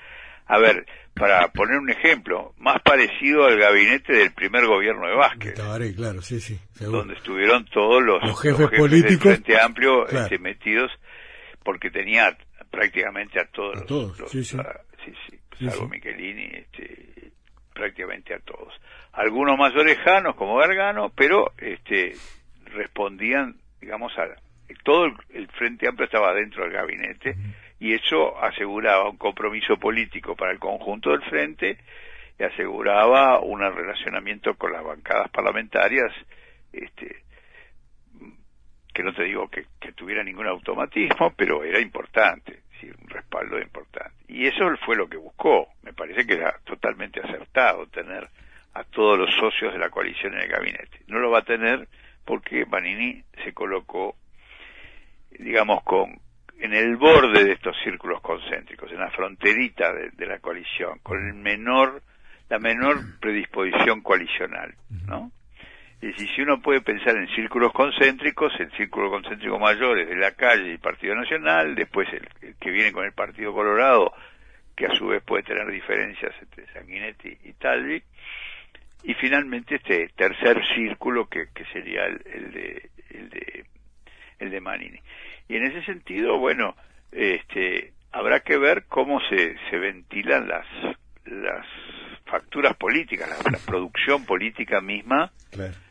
a 0.46 0.58
ver, 0.58 0.86
para 1.14 1.48
poner 1.48 1.78
un 1.78 1.90
ejemplo, 1.90 2.54
más 2.58 2.82
parecido 2.82 3.46
al 3.46 3.58
gabinete 3.58 4.12
del 4.12 4.32
primer 4.32 4.66
gobierno 4.66 5.06
de 5.06 5.14
Vázquez. 5.14 5.54
claro, 5.94 6.22
sí, 6.22 6.40
sí. 6.40 6.58
Donde 6.80 7.14
estuvieron 7.14 7.64
todos 7.66 8.02
los, 8.02 8.40
jefes, 8.40 8.68
políticos 8.76 9.24
del 9.24 9.36
Frente 9.36 9.60
Amplio 9.60 10.06
este, 10.08 10.38
metidos, 10.38 10.90
porque 11.62 11.90
tenía 11.90 12.36
prácticamente 12.70 13.40
a 13.40 13.46
todos, 13.46 13.82
a 13.82 13.86
todos 13.86 14.18
los, 14.18 14.30
sí, 14.30 14.44
sí. 14.44 14.58
sí, 15.04 15.68
salvo 15.68 15.88
Michelini, 15.88 16.50
este, 16.52 17.30
prácticamente 17.72 18.34
a 18.34 18.40
todos. 18.40 18.74
Algunos 19.12 19.56
más 19.56 19.72
orejanos, 19.74 20.34
como 20.34 20.56
Gargano, 20.56 21.12
pero 21.14 21.52
este, 21.58 22.16
respondían, 22.64 23.56
digamos, 23.80 24.12
a 24.18 24.26
todo 24.82 25.06
el, 25.30 25.48
Frente 25.48 25.88
Amplio 25.88 26.06
estaba 26.06 26.34
dentro 26.34 26.64
del 26.64 26.72
gabinete 26.72 27.36
y 27.84 27.92
eso 27.92 28.42
aseguraba 28.42 29.10
un 29.10 29.18
compromiso 29.18 29.76
político 29.76 30.34
para 30.34 30.52
el 30.52 30.58
conjunto 30.58 31.10
del 31.10 31.20
frente 31.28 31.76
y 32.38 32.42
aseguraba 32.42 33.40
un 33.40 33.60
relacionamiento 33.60 34.54
con 34.54 34.72
las 34.72 34.82
bancadas 34.82 35.28
parlamentarias 35.28 36.10
este 36.72 37.24
que 38.94 39.02
no 39.02 39.12
te 39.12 39.24
digo 39.24 39.50
que, 39.50 39.66
tuviera 39.92 40.24
ningún 40.24 40.46
automatismo 40.46 41.34
pero 41.36 41.62
era 41.62 41.78
importante 41.78 42.62
un 42.84 43.08
respaldo 43.08 43.58
importante. 43.58 44.14
Y 44.28 44.46
eso 44.46 44.64
fue 44.84 44.94
lo 44.94 45.08
que 45.08 45.16
buscó. 45.16 45.68
Me 45.82 45.94
parece 45.94 46.26
que 46.26 46.34
era 46.34 46.54
totalmente 46.64 47.18
acertado 47.20 47.86
tener 47.86 48.28
a 48.74 48.84
todos 48.84 49.18
los 49.18 49.34
socios 49.34 49.72
de 49.72 49.78
la 49.78 49.88
coalición 49.88 50.34
en 50.34 50.40
el 50.40 50.48
gabinete. 50.48 51.00
No 51.06 51.18
lo 51.18 51.30
va 51.30 51.38
a 51.38 51.44
tener 51.44 51.88
porque 52.26 52.64
Banini 52.64 53.22
se 53.42 53.54
colocó 53.54 54.16
digamos 55.38 55.82
con 55.82 56.20
en 56.58 56.72
el 56.72 56.96
borde 56.96 57.44
de 57.44 57.52
estos 57.52 57.76
círculos 57.82 58.20
concéntricos, 58.20 58.90
en 58.90 58.98
la 58.98 59.10
fronterita 59.10 59.92
de, 59.92 60.26
la 60.26 60.38
coalición, 60.38 60.98
con 61.02 61.26
el 61.26 61.34
menor, 61.34 62.02
la 62.48 62.58
menor 62.58 63.18
predisposición 63.20 64.02
coalicional, 64.02 64.74
¿no? 65.06 65.30
Y 66.00 66.12
si 66.12 66.42
uno 66.42 66.60
puede 66.60 66.82
pensar 66.82 67.16
en 67.16 67.28
círculos 67.28 67.72
concéntricos, 67.72 68.52
el 68.58 68.70
círculo 68.72 69.10
concéntrico 69.10 69.58
mayor 69.58 69.98
es 69.98 70.08
de 70.08 70.16
la 70.16 70.32
calle 70.32 70.74
y 70.74 70.78
Partido 70.78 71.14
Nacional, 71.14 71.74
después 71.74 72.06
el, 72.12 72.54
que 72.56 72.70
viene 72.70 72.92
con 72.92 73.06
el 73.06 73.12
Partido 73.12 73.54
Colorado, 73.54 74.12
que 74.76 74.86
a 74.86 74.94
su 74.94 75.06
vez 75.06 75.22
puede 75.22 75.44
tener 75.44 75.66
diferencias 75.70 76.34
entre 76.42 76.66
Sanguinetti 76.72 77.38
y 77.44 77.52
Talvi, 77.54 78.02
y 79.04 79.14
finalmente 79.14 79.76
este 79.76 80.08
tercer 80.14 80.62
círculo 80.74 81.26
que, 81.26 81.46
que 81.54 81.64
sería 81.66 82.04
el, 82.04 82.20
el, 82.26 82.52
de, 82.52 82.90
el 83.10 83.30
de 83.30 83.64
el 84.38 84.50
de 84.50 84.60
Manini. 84.60 85.00
Y 85.48 85.56
en 85.56 85.64
ese 85.64 85.84
sentido, 85.84 86.38
bueno, 86.38 86.74
este, 87.12 87.92
habrá 88.12 88.40
que 88.40 88.56
ver 88.56 88.84
cómo 88.88 89.20
se, 89.28 89.56
se 89.70 89.78
ventilan 89.78 90.48
las, 90.48 90.66
las 91.26 91.66
facturas 92.24 92.76
políticas, 92.76 93.28
la, 93.50 93.58
producción 93.58 94.24
política 94.24 94.80
misma, 94.80 95.32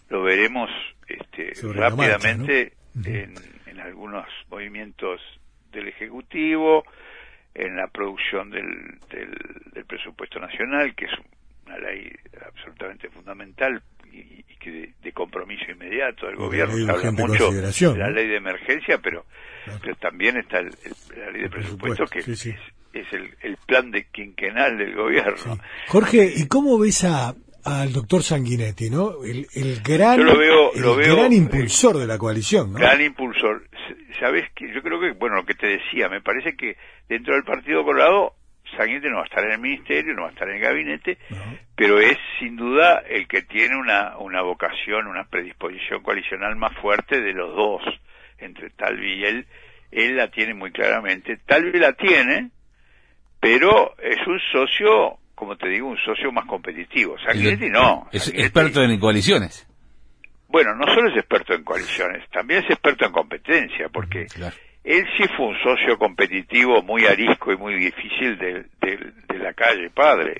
lo 0.10 0.24
veremos 0.24 0.70
este, 1.08 1.54
rápidamente 1.74 2.74
en, 3.06 3.34
en 3.66 3.80
algunos 3.80 4.26
movimientos 4.50 5.22
del 5.72 5.88
Ejecutivo, 5.88 6.84
en 7.54 7.76
la 7.76 7.88
producción 7.88 8.50
del, 8.50 9.00
del, 9.10 9.32
del 9.74 9.86
presupuesto 9.86 10.39
nacional, 10.39 10.96
que 10.96 11.06
es 11.06 11.12
una 11.66 11.78
ley 11.78 12.12
absolutamente 12.46 13.10
fundamental 13.10 13.82
y, 14.12 14.44
que 14.60 14.94
de, 15.02 15.12
compromiso 15.12 15.72
inmediato 15.72 16.26
del 16.28 16.36
gobierno. 16.36 16.76
Se 16.76 16.92
habla 16.92 17.12
mucho 17.12 17.52
de 17.52 17.98
la 17.98 18.10
ley 18.10 18.28
de 18.28 18.38
emergencia, 18.38 18.98
pero, 19.00 19.26
pero 19.82 19.95
también 19.95 20.38
está 20.38 20.62
la 20.62 21.32
ley 21.32 21.43
de 21.43 21.49
presupuesto, 21.49 22.06
que 22.06 22.19
es, 22.19 22.45
el, 23.12 23.58
plan 23.65 23.89
de 23.91 24.06
quinquenal 24.06 24.78
del 24.78 24.95
gobierno. 24.95 25.58
Jorge, 25.88 26.32
¿y 26.36 26.47
cómo 26.47 26.78
ves 26.78 27.04
a, 27.06 27.34
al 27.63 27.93
doctor 27.93 28.21
Sanguinetti, 28.21 28.89
¿no? 28.89 29.23
El, 29.23 29.47
gran, 29.82 30.19
el 30.19 31.15
gran 31.15 31.34
impulsor 31.34 31.97
de 31.97 32.08
la 32.08 32.17
coalición, 32.17 32.73
¿no? 32.73 32.80
Gran 32.80 33.02
impulsor. 33.02 33.63
Sabes 34.19 34.45
que 34.56 34.71
yo 34.73 34.82
creo 34.82 34.99
que, 34.99 35.12
bueno, 35.13 35.38
lo 35.38 35.45
que 35.45 35.56
te 35.56 35.67
decía, 35.67 36.08
me 36.10 36.21
parece 36.21 36.56
que 36.56 36.78
dentro 37.10 37.34
del 37.34 37.43
Partido 37.43 37.84
Colorado 37.84 38.36
Sanguinetti 38.78 39.10
no 39.10 39.17
va 39.17 39.21
a 39.23 39.26
estar 39.26 39.43
en 39.45 39.52
el 39.52 39.60
ministerio, 39.60 40.13
no 40.13 40.23
va 40.23 40.30
a 40.30 40.32
estar 40.32 40.49
en 40.49 40.56
el 40.56 40.62
gabinete, 40.62 41.17
pero 41.76 41.99
es 41.99 42.17
sin 42.39 42.56
duda 42.56 43.04
el 43.08 43.28
que 43.28 43.43
tiene 43.43 43.78
una, 43.78 44.17
una 44.17 44.41
vocación, 44.41 45.08
una 45.08 45.26
predisposición 45.26 46.02
coalicional 46.02 46.56
más 46.56 46.76
fuerte 46.78 47.21
de 47.21 47.34
los 47.34 47.56
dos, 47.56 47.82
entre 48.43 48.69
Talvi 48.71 49.21
y 49.21 49.25
él. 49.25 49.47
Él 49.91 50.17
la 50.17 50.29
tiene 50.29 50.53
muy 50.53 50.71
claramente. 50.71 51.38
Talvi 51.45 51.79
la 51.79 51.93
tiene, 51.93 52.49
pero 53.39 53.95
es 53.99 54.17
un 54.25 54.39
socio, 54.51 55.19
como 55.36 55.56
te 55.56 55.69
digo, 55.69 55.88
un 55.88 55.97
socio 55.97 56.32
más 56.32 56.45
competitivo. 56.45 57.15
Sanguinetti 57.19 57.69
no. 57.69 58.08
Es 58.12 58.27
experto 58.29 58.84
en 58.84 58.99
coaliciones. 58.99 59.67
Bueno, 60.47 60.75
no 60.75 60.86
solo 60.93 61.10
es 61.10 61.17
experto 61.17 61.53
en 61.53 61.63
coaliciones, 61.63 62.29
también 62.29 62.63
es 62.63 62.69
experto 62.69 63.06
en 63.06 63.12
competencia, 63.12 63.89
porque 63.89 64.27
él 64.84 65.06
sí 65.17 65.23
fue 65.36 65.47
un 65.47 65.58
socio 65.63 65.97
competitivo 65.97 66.84
muy 66.84 67.06
arisco 67.06 67.51
y 67.51 67.58
muy 67.58 67.73
difícil 67.75 68.38
de, 68.38 68.65
la 69.39 69.53
calle 69.53 69.89
padre. 69.89 70.36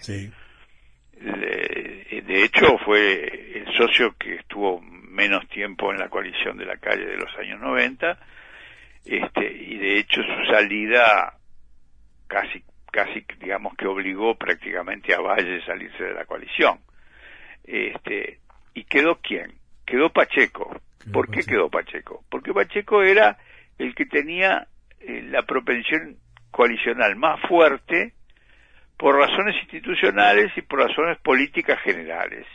de 1.20 2.44
hecho, 2.44 2.78
fue 2.86 3.58
el 3.58 3.66
socio 3.76 4.16
que 4.20 4.36
estuvo 4.36 4.82
menos 5.14 5.48
tiempo 5.48 5.92
en 5.92 6.00
la 6.00 6.10
coalición 6.10 6.58
de 6.58 6.66
la 6.66 6.78
calle 6.78 7.06
de 7.06 7.18
los 7.18 7.30
años 7.38 7.60
90, 7.62 8.18
este, 9.06 9.52
y 9.52 9.78
de 9.78 10.00
hecho 10.00 10.22
su 10.24 10.52
salida 10.52 11.38
casi, 12.28 12.64
casi, 12.92 13.26
digamos 13.40 13.76
que 13.76 13.88
obligó 13.88 14.36
prácticamente 14.36 15.14
a 15.14 15.20
Valle 15.20 15.62
a 15.62 15.66
salirse 15.66 16.04
de 16.04 16.14
la 16.14 16.26
coalición. 16.26 16.80
Este, 17.64 18.40
¿Y 18.74 18.86
quedó 18.86 19.20
quién? 19.22 19.54
Quedó 19.86 20.10
Pacheco. 20.10 20.82
¿Por 21.12 21.30
qué 21.30 21.44
quedó 21.44 21.70
Pacheco? 21.70 22.24
Porque 22.30 22.54
Pacheco 22.54 23.04
era 23.04 23.38
el 23.78 23.94
que 23.94 24.06
tenía 24.06 24.68
eh, 25.00 25.22
la 25.24 25.44
propensión 25.44 26.18
coalicional 26.50 27.16
más 27.16 27.40
fuerte 27.48 28.14
por 28.98 29.16
razones 29.16 29.56
institucionales 29.62 30.52
y 30.56 30.62
por 30.62 30.80
razones 30.80 31.18
políticas 31.20 31.80
generales, 31.82 32.48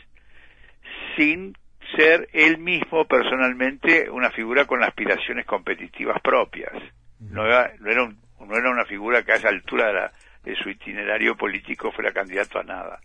sin 1.15 1.55
ser 1.95 2.29
él 2.33 2.57
mismo 2.57 3.05
personalmente 3.05 4.09
una 4.09 4.29
figura 4.31 4.65
con 4.65 4.83
aspiraciones 4.83 5.45
competitivas 5.45 6.21
propias. 6.21 6.73
No 7.19 7.45
era, 7.45 7.73
no 7.79 7.89
era, 7.89 8.09
no 8.39 8.55
era 8.55 8.69
una 8.69 8.85
figura 8.85 9.23
que 9.23 9.33
a 9.33 9.35
esa 9.35 9.49
altura 9.49 10.11
de, 10.43 10.55
su 10.55 10.69
itinerario 10.69 11.35
político 11.35 11.91
fuera 11.91 12.11
candidato 12.11 12.59
a 12.59 12.63
nada. 12.63 12.99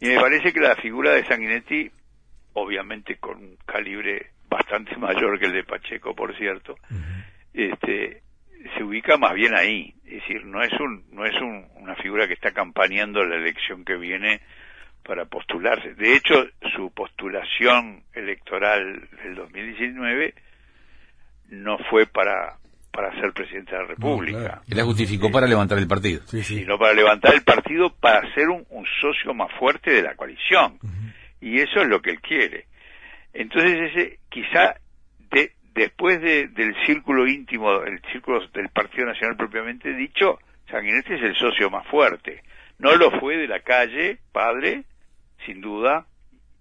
Y 0.00 0.06
me 0.08 0.20
parece 0.20 0.52
que 0.52 0.60
la 0.60 0.76
figura 0.76 1.12
de 1.12 1.24
Sanguinetti, 1.26 1.90
obviamente 2.54 3.16
con 3.16 3.38
un 3.38 3.56
calibre 3.64 4.30
bastante 4.48 4.96
mayor 4.98 5.38
que 5.38 5.46
el 5.46 5.52
de 5.52 5.64
Pacheco, 5.64 6.14
por 6.14 6.36
cierto, 6.36 6.76
este, 7.52 8.22
se 8.76 8.82
ubica 8.82 9.16
más 9.16 9.34
bien 9.34 9.54
ahí. 9.54 9.94
Es 10.04 10.22
decir, 10.22 10.44
no 10.44 10.62
es, 10.62 10.72
un, 10.80 11.04
no 11.12 11.24
es 11.24 11.34
una 11.40 11.94
figura 11.96 12.26
que 12.26 12.34
está 12.34 12.52
campaneando 12.52 13.24
la 13.24 13.36
elección 13.36 13.84
que 13.84 13.96
viene 13.96 14.40
para 15.02 15.24
postularse. 15.24 15.94
De 15.94 16.14
hecho, 16.14 16.46
su 16.74 16.90
postulación 16.92 18.02
electoral 18.14 19.08
del 19.22 19.34
2019 19.34 20.34
no 21.50 21.78
fue 21.90 22.06
para 22.06 22.56
para 22.92 23.10
ser 23.18 23.32
presidente 23.32 23.72
de 23.72 23.80
la 23.80 23.88
República. 23.88 24.62
y 24.66 24.74
la 24.74 24.84
justificó 24.84 25.30
para 25.30 25.46
levantar 25.46 25.78
el 25.78 25.88
partido. 25.88 26.20
Sí, 26.26 26.42
Sino 26.42 26.78
para 26.78 26.92
levantar 26.92 27.34
el 27.34 27.42
partido 27.42 27.88
para 27.88 28.20
ser 28.34 28.50
un, 28.50 28.66
socio 29.00 29.32
más 29.32 29.50
fuerte 29.58 29.90
de 29.90 30.02
la 30.02 30.14
coalición. 30.14 30.78
Y 31.40 31.58
eso 31.58 31.80
es 31.80 31.88
lo 31.88 32.02
que 32.02 32.10
él 32.10 32.20
quiere. 32.20 32.66
Entonces, 33.32 33.90
ese, 33.90 34.18
quizá 34.28 34.76
de, 35.30 35.52
después 35.74 36.20
del 36.20 36.76
círculo 36.84 37.26
íntimo, 37.26 37.82
el 37.82 38.00
círculo 38.12 38.46
del 38.48 38.68
Partido 38.68 39.06
Nacional 39.06 39.36
propiamente 39.36 39.94
dicho, 39.94 40.38
Sanguinetti 40.70 41.14
es 41.14 41.22
el 41.22 41.34
socio 41.36 41.70
más 41.70 41.86
fuerte. 41.86 42.42
No 42.78 42.94
lo 42.96 43.10
fue 43.20 43.38
de 43.38 43.48
la 43.48 43.60
calle, 43.60 44.18
padre, 44.32 44.84
sin 45.46 45.60
duda, 45.60 46.06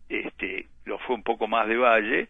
este, 0.10 0.68
lo 0.86 1.00
fue 1.00 1.16
un 1.16 1.24
poco 1.24 1.48
más 1.48 1.68
de 1.68 1.78
Valle, 1.78 2.28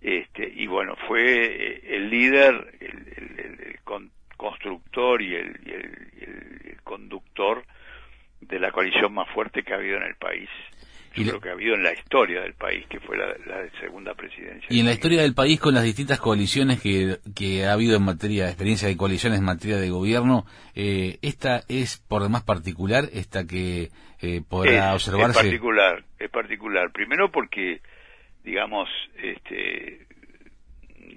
este, 0.00 0.52
y 0.54 0.66
bueno, 0.66 0.94
fue 1.08 1.22
eh, 1.22 1.96
el 1.96 2.10
líder, 2.10 2.74
el, 2.80 3.06
constructor 4.36 5.22
y 5.22 5.34
el, 5.34 5.46
el 6.20 6.82
conductor 6.84 7.64
de 8.40 8.58
la 8.58 8.70
coalición 8.70 9.14
más 9.14 9.28
fuerte 9.30 9.62
que 9.62 9.72
ha 9.72 9.76
habido 9.76 9.96
en 9.96 10.02
el 10.02 10.14
país 10.16 10.50
y 11.16 11.24
lo 11.24 11.40
que 11.40 11.48
ha 11.48 11.52
habido 11.52 11.74
en 11.74 11.82
la 11.82 11.92
historia 11.92 12.42
del 12.42 12.54
país, 12.54 12.84
que 12.88 13.00
fue 13.00 13.16
la, 13.16 13.26
segunda 13.80 14.14
presidencia. 14.14 14.66
Y 14.68 14.80
en 14.80 14.86
la 14.86 14.92
historia 14.92 15.22
del 15.22 15.34
país, 15.34 15.58
con 15.58 15.74
las 15.74 15.84
distintas 15.84 16.20
coaliciones 16.20 16.80
que, 16.80 17.18
que 17.34 17.64
ha 17.64 17.72
habido 17.72 17.96
en 17.96 18.04
materia, 18.04 18.44
de 18.44 18.50
experiencia 18.50 18.88
de 18.88 18.96
coaliciones 18.96 19.38
en 19.38 19.44
materia 19.44 19.78
de 19.78 19.90
gobierno, 19.90 20.44
eh, 20.74 21.18
esta 21.22 21.62
es 21.68 21.98
por 22.08 22.22
demás 22.22 22.42
particular, 22.42 23.08
esta 23.12 23.46
que 23.46 23.90
eh, 24.20 24.42
podrá 24.48 24.94
observarse. 24.94 25.40
Es 25.40 25.44
particular, 25.44 26.04
es 26.18 26.30
particular. 26.30 26.90
Primero 26.92 27.30
porque, 27.30 27.80
digamos, 28.44 28.88
este, 29.16 30.06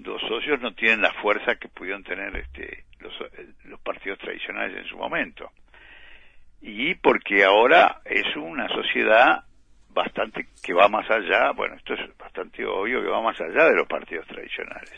los 0.03 0.21
socios 0.21 0.59
no 0.61 0.73
tienen 0.73 1.01
la 1.01 1.13
fuerza 1.13 1.55
que 1.55 1.67
pudieron 1.69 2.03
tener 2.03 2.35
este, 2.35 2.85
los, 2.99 3.13
los 3.65 3.79
partidos 3.81 4.19
tradicionales 4.19 4.77
en 4.77 4.85
su 4.85 4.97
momento. 4.97 5.51
Y 6.61 6.95
porque 6.95 7.43
ahora 7.43 8.01
es 8.03 8.35
una 8.35 8.67
sociedad 8.67 9.43
bastante 9.89 10.47
que 10.61 10.73
va 10.73 10.87
más 10.87 11.09
allá, 11.09 11.51
bueno, 11.51 11.75
esto 11.75 11.93
es 11.93 12.17
bastante 12.17 12.65
obvio 12.65 13.01
que 13.01 13.07
va 13.07 13.21
más 13.21 13.39
allá 13.39 13.65
de 13.65 13.75
los 13.75 13.87
partidos 13.87 14.27
tradicionales. 14.27 14.93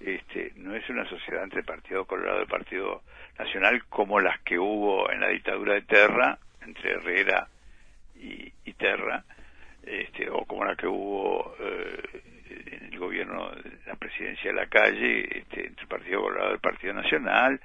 Este, 0.00 0.52
no 0.56 0.74
es 0.76 0.88
una 0.90 1.08
sociedad 1.08 1.42
entre 1.42 1.60
el 1.60 1.64
Partido 1.64 2.04
Colorado 2.04 2.38
y 2.38 2.42
el 2.42 2.48
Partido 2.48 3.02
Nacional 3.38 3.82
como 3.88 4.20
las 4.20 4.40
que 4.42 4.58
hubo 4.58 5.10
en 5.10 5.20
la 5.20 5.28
dictadura 5.28 5.74
de 5.74 5.82
Terra, 5.82 6.38
entre 6.66 6.92
Herrera 6.92 7.48
y, 8.16 8.52
Terra, 8.74 9.24
este, 9.82 10.28
o 10.28 10.44
como 10.44 10.64
la 10.64 10.76
que 10.76 10.86
hubo 10.86 11.56
eh, 11.58 12.22
en 12.66 12.92
el 12.92 12.98
gobierno, 12.98 13.50
la 13.86 13.94
presidencia 13.94 14.50
de 14.50 14.56
la 14.56 14.66
calle, 14.66 15.38
este, 15.38 15.66
entre 15.66 15.82
el 15.82 15.88
Partido 15.88 16.20
Colorado 16.20 16.50
y 16.50 16.54
el 16.54 16.60
Partido 16.60 16.92
Nacional, 16.92 17.58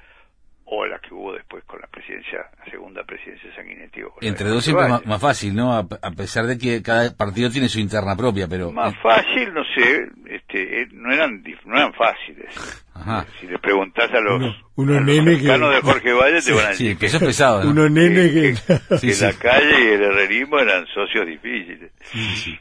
o 0.73 0.85
la 0.85 0.99
que 0.99 1.13
hubo 1.13 1.33
después 1.33 1.65
con 1.65 1.81
la 1.81 1.87
presidencia, 1.87 2.49
la 2.57 2.71
segunda 2.71 3.03
presidencia 3.03 3.49
de 3.49 3.55
Sanguinetti. 3.57 3.99
Entre 4.21 4.47
dos 4.47 4.63
siempre 4.63 4.87
más, 4.87 5.05
más, 5.05 5.19
fácil, 5.19 5.53
¿no? 5.53 5.73
A, 5.73 6.11
pesar 6.15 6.45
de 6.45 6.57
que 6.57 6.81
cada 6.81 7.13
partido 7.13 7.49
tiene 7.49 7.67
su 7.67 7.79
interna 7.79 8.15
propia, 8.15 8.47
pero... 8.47 8.71
Más 8.71 8.95
fácil, 9.03 9.53
no 9.53 9.63
sé, 9.75 10.07
este, 10.27 10.83
eh, 10.83 10.87
no 10.93 11.13
eran 11.13 11.43
no 11.65 11.75
eran 11.75 11.93
fáciles. 11.93 12.87
Ajá. 12.93 13.25
Si 13.41 13.47
le 13.47 13.59
preguntás 13.59 14.09
a 14.11 14.21
los, 14.21 14.55
uno, 14.75 15.01
nene 15.01 15.39
que... 15.39 15.43
de 15.43 15.81
Jorge 15.81 16.13
Valle, 16.13 16.41
te 16.41 16.53
van 16.53 16.65
a 16.65 16.69
decir 16.69 16.97
que, 16.97 17.05
eso 17.07 17.17
es 17.17 17.23
pesado, 17.23 17.69
Uno 17.69 17.89
nene 17.89 18.31
que... 18.31 18.55
que, 19.01 19.13
la 19.21 19.33
calle 19.33 19.83
y 19.83 19.87
el 19.89 20.01
herrerismo 20.03 20.57
eran 20.57 20.85
socios 20.87 21.27
difíciles. 21.27 21.91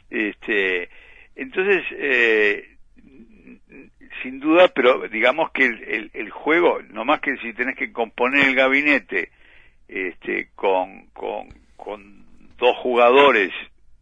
Este, 0.09 0.89
entonces, 1.37 1.81
eh, 1.97 2.70
sin 4.21 4.39
duda, 4.39 4.67
pero 4.69 5.07
digamos 5.07 5.51
que 5.51 5.65
el, 5.65 6.11
el, 6.13 6.29
juego, 6.29 6.79
no 6.89 7.05
más 7.05 7.19
que 7.21 7.37
si 7.37 7.53
tenés 7.53 7.75
que 7.75 7.91
componer 7.91 8.47
el 8.47 8.55
gabinete 8.55 9.31
este, 9.87 10.49
con, 10.55 11.07
con, 11.07 11.49
con 11.75 12.25
dos 12.57 12.77
jugadores, 12.77 13.51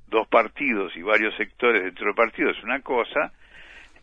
dos 0.08 0.28
partidos 0.28 0.96
y 0.96 1.02
varios 1.02 1.36
sectores 1.38 1.84
dentro 1.84 2.08
del 2.08 2.16
partido 2.16 2.50
es 2.50 2.64
una 2.64 2.82
cosa, 2.82 3.32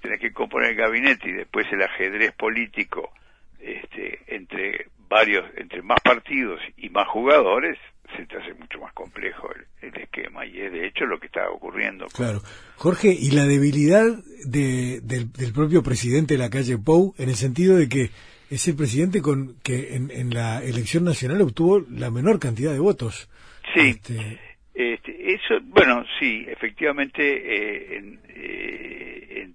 tenés 0.01 0.21
que 0.21 0.33
componer 0.33 0.71
el 0.71 0.77
gabinete 0.77 1.29
y 1.29 1.33
después 1.33 1.66
el 1.73 1.83
ajedrez 1.83 2.33
político 2.33 3.12
este, 3.61 4.21
entre 4.29 4.87
varios, 5.09 5.45
entre 5.57 5.83
más 5.83 6.01
partidos 6.01 6.61
y 6.77 6.88
más 6.90 7.09
jugadores, 7.09 7.79
se 8.16 8.27
te 8.27 8.37
hace 8.37 8.55
mucho 8.55 8.79
más 8.81 8.92
complejo 8.92 9.49
el, 9.83 9.95
esquema 9.97 10.45
y 10.47 10.61
es 10.61 10.73
de 10.73 10.87
hecho 10.87 11.07
lo 11.07 11.19
que 11.19 11.27
está 11.27 11.49
ocurriendo. 11.51 12.07
Claro. 12.09 12.40
Jorge, 12.77 13.09
¿y 13.19 13.31
la 13.31 13.45
debilidad 13.45 14.05
de, 14.45 15.01
del, 15.03 15.53
propio 15.53 15.83
presidente 15.83 16.35
de 16.35 16.38
la 16.38 16.51
calle 16.51 16.79
Pou 16.79 17.14
en 17.19 17.29
el 17.29 17.37
sentido 17.37 17.77
de 17.77 17.88
que 17.88 18.11
es 18.51 18.69
el 18.69 18.77
presidente 18.77 19.23
con 19.23 19.57
que 19.62 19.97
en, 19.97 20.31
la 20.31 20.62
elección 20.62 21.05
nacional 21.05 21.40
obtuvo 21.40 21.85
la 21.90 22.11
menor 22.11 22.38
cantidad 22.38 22.73
de 22.73 22.79
votos? 22.79 23.29
Sí. 23.75 23.88
Este, 23.90 24.38
este, 24.75 25.35
eso, 25.35 25.59
bueno, 25.62 26.05
sí, 26.19 26.45
efectivamente, 26.49 27.23
eh, 27.23 28.19
eh, 28.29 29.49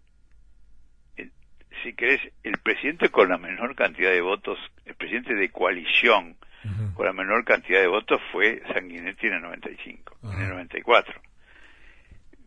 si 1.83 1.93
querés, 1.93 2.21
el 2.43 2.57
presidente 2.57 3.09
con 3.09 3.29
la 3.29 3.37
menor 3.37 3.75
cantidad 3.75 4.11
de 4.11 4.21
votos, 4.21 4.57
el 4.85 4.95
presidente 4.95 5.35
de 5.35 5.49
coalición, 5.49 6.35
con 6.93 7.05
la 7.05 7.13
menor 7.13 7.43
cantidad 7.43 7.81
de 7.81 7.87
votos 7.87 8.21
fue 8.31 8.61
Sanguinetti 8.73 9.27
en 9.27 9.33
el 9.33 9.41
95, 9.41 10.17
en 10.23 10.41
el 10.41 10.49
94. 10.49 11.21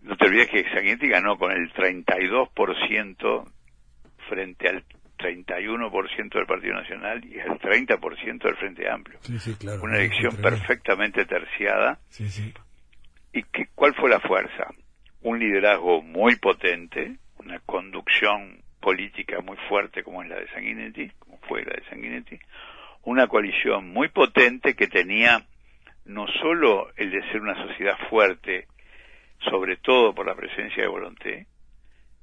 No 0.03 0.17
te 0.17 0.27
olvides 0.27 0.51
que 0.51 0.65
Sanguinetti 0.65 1.09
ganó 1.09 1.37
con 1.39 1.51
el 1.51 1.73
32% 1.73 3.53
frente 4.29 4.69
al 4.69 4.85
31% 5.19 6.35
del 6.35 6.47
Partido 6.47 6.75
Nacional 6.75 7.25
y 7.25 7.39
el 7.39 7.53
30% 7.59 8.43
del 8.43 8.57
Frente 8.57 8.89
Amplio. 8.91 9.19
Una 9.83 9.97
elección 9.97 10.37
perfectamente 10.37 11.25
terciada. 11.25 11.99
¿Y 13.33 13.43
qué, 13.45 13.69
cuál 13.75 13.95
fue 13.95 14.11
la 14.11 14.21
fuerza? 14.21 14.69
Un 15.23 15.39
liderazgo 15.39 16.03
muy 16.03 16.37
potente, 16.37 17.17
una 17.39 17.59
conducción 17.61 18.63
política 18.81 19.41
muy 19.41 19.57
fuerte 19.69 20.03
como 20.03 20.23
es 20.23 20.29
la 20.29 20.37
de 20.37 20.49
Sanguinetti, 20.49 21.11
como 21.19 21.39
fue 21.49 21.65
la 21.65 21.73
de 21.73 21.85
Sanguinetti, 21.89 22.39
una 23.05 23.27
coalición 23.27 23.91
muy 23.91 24.09
potente 24.09 24.75
que 24.75 24.89
tenía 24.89 25.45
no 26.05 26.27
solo 26.41 26.91
el 26.97 27.11
de 27.11 27.23
ser 27.31 27.41
una 27.41 27.55
sociedad 27.67 27.97
fuerte, 28.11 28.67
sobre 29.51 29.77
todo 29.77 30.15
por 30.15 30.27
la 30.27 30.35
presencia 30.35 30.83
de 30.83 30.89
Volonté, 30.89 31.47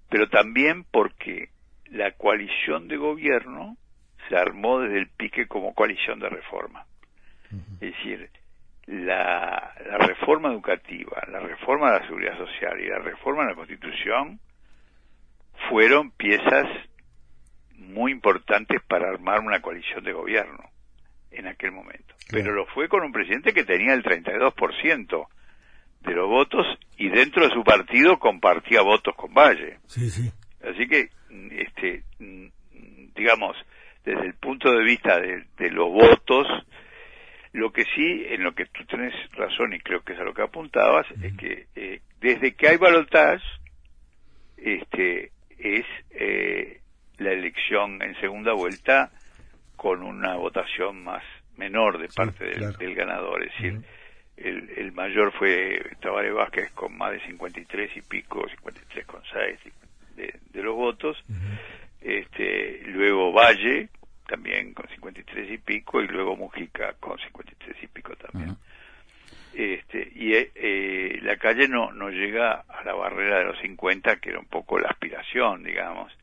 pero 0.09 0.27
también 0.29 0.83
porque 0.83 1.49
la 1.85 2.11
coalición 2.11 2.87
de 2.87 2.97
gobierno 2.97 3.77
se 4.27 4.35
armó 4.35 4.79
desde 4.79 4.99
el 4.99 5.09
pique 5.09 5.47
como 5.47 5.73
coalición 5.73 6.19
de 6.19 6.29
reforma. 6.29 6.85
Es 7.81 7.91
decir, 7.91 8.29
la, 8.85 9.73
la, 9.85 9.97
reforma 9.97 10.49
educativa, 10.49 11.21
la 11.29 11.39
reforma 11.39 11.91
de 11.91 11.99
la 11.99 12.05
seguridad 12.05 12.37
social 12.37 12.79
y 12.79 12.87
la 12.87 12.99
reforma 12.99 13.43
de 13.43 13.49
la 13.49 13.55
constitución 13.55 14.39
fueron 15.69 16.11
piezas 16.11 16.65
muy 17.81 18.11
importantes 18.11 18.81
para 18.87 19.09
armar 19.09 19.39
una 19.41 19.61
coalición 19.61 20.03
de 20.03 20.13
gobierno 20.13 20.69
en 21.31 21.47
aquel 21.47 21.71
momento. 21.71 22.15
Pero 22.29 22.53
lo 22.53 22.65
fue 22.67 22.87
con 22.87 23.03
un 23.03 23.11
presidente 23.11 23.53
que 23.53 23.63
tenía 23.63 23.93
el 23.93 24.03
32% 24.03 25.27
de 26.01 26.13
los 26.13 26.27
votos 26.27 26.65
y 26.97 27.09
dentro 27.09 27.47
de 27.47 27.53
su 27.53 27.63
partido 27.63 28.19
compartía 28.19 28.81
votos 28.81 29.15
con 29.15 29.33
Valle. 29.33 29.79
Sí, 29.87 30.09
sí. 30.09 30.31
Así 30.63 30.87
que, 30.87 31.09
este, 31.51 32.03
digamos, 33.15 33.55
desde 34.05 34.25
el 34.25 34.33
punto 34.35 34.71
de 34.71 34.83
vista 34.83 35.19
de, 35.19 35.71
los 35.71 35.89
votos, 35.89 36.47
lo 37.53 37.71
que 37.71 37.83
sí, 37.95 38.25
en 38.29 38.43
lo 38.43 38.53
que 38.53 38.65
tú 38.65 38.85
tienes 38.85 39.13
razón 39.33 39.73
y 39.73 39.79
creo 39.79 40.01
que 40.01 40.13
es 40.13 40.19
a 40.19 40.23
lo 40.23 40.33
que 40.33 40.43
apuntabas, 40.43 41.05
es 41.21 41.35
que 41.37 41.67
eh, 41.75 42.01
desde 42.19 42.53
que 42.53 42.69
hay 42.69 42.77
balotage, 42.77 43.43
este, 44.57 45.31
es 45.57 45.85
eh, 46.11 46.80
la 47.21 47.31
elección 47.31 48.01
en 48.01 48.19
segunda 48.19 48.53
vuelta 48.53 49.11
con 49.75 50.03
una 50.03 50.35
votación 50.35 51.03
más 51.03 51.23
menor 51.57 51.99
de 51.99 52.07
parte 52.09 52.45
del, 52.45 52.95
ganador, 52.95 53.43
es 53.43 53.51
decir, 53.53 53.81
el, 54.37 54.69
el, 54.77 54.91
mayor 54.91 55.31
fue 55.33 55.81
Tavares 56.01 56.33
Vázquez 56.33 56.71
con 56.71 56.97
más 56.97 57.11
de 57.11 57.19
53 57.25 57.97
y 57.97 58.01
pico, 58.01 58.45
53,6 58.63 59.57
de, 60.15 60.39
de 60.51 60.63
los 60.63 60.75
votos, 60.75 61.23
este, 62.01 62.81
luego 62.85 63.31
Valle 63.31 63.89
también 64.27 64.73
con 64.73 64.87
53 64.87 65.51
y 65.51 65.57
pico 65.57 66.01
y 66.01 66.07
luego 66.07 66.35
Mujica 66.35 66.93
con 66.99 67.17
53 67.19 67.83
y 67.83 67.87
pico 67.87 68.15
también. 68.15 68.55
Este, 69.53 70.09
y 70.15 70.33
eh, 70.33 70.51
eh, 70.55 71.19
la 71.23 71.35
calle 71.35 71.67
no, 71.67 71.91
no 71.91 72.09
llega 72.09 72.63
a 72.67 72.83
la 72.85 72.93
barrera 72.93 73.39
de 73.39 73.45
los 73.45 73.59
50, 73.59 74.15
que 74.17 74.29
era 74.29 74.39
un 74.39 74.45
poco 74.45 74.79
la 74.79 74.87
aspiración, 74.87 75.63
digamos. 75.63 76.13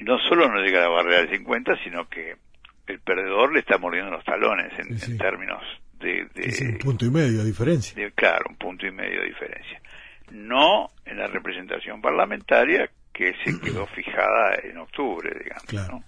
No 0.00 0.18
solo 0.18 0.48
no 0.48 0.60
llega 0.60 0.78
a 0.78 0.82
la 0.82 0.88
barrera 0.88 1.22
de 1.22 1.36
50, 1.36 1.76
sino 1.84 2.08
que 2.08 2.36
el 2.86 3.00
perdedor 3.00 3.52
le 3.52 3.60
está 3.60 3.78
mordiendo 3.78 4.10
los 4.10 4.24
talones 4.24 4.72
en, 4.78 5.18
términos 5.18 5.62
de, 5.98 6.26
un 6.62 6.78
punto 6.78 7.04
y 7.04 7.10
medio 7.10 7.38
de 7.38 7.44
diferencia. 7.44 8.10
claro, 8.14 8.46
un 8.48 8.56
punto 8.56 8.86
y 8.86 8.90
medio 8.90 9.20
de 9.20 9.26
diferencia. 9.26 9.80
No 10.30 10.88
en 11.04 11.18
la 11.18 11.26
representación 11.26 12.00
parlamentaria 12.00 12.90
que 13.12 13.34
se 13.44 13.60
quedó 13.62 13.86
fijada 13.86 14.58
en 14.62 14.78
octubre, 14.78 15.30
digamos. 15.38 16.04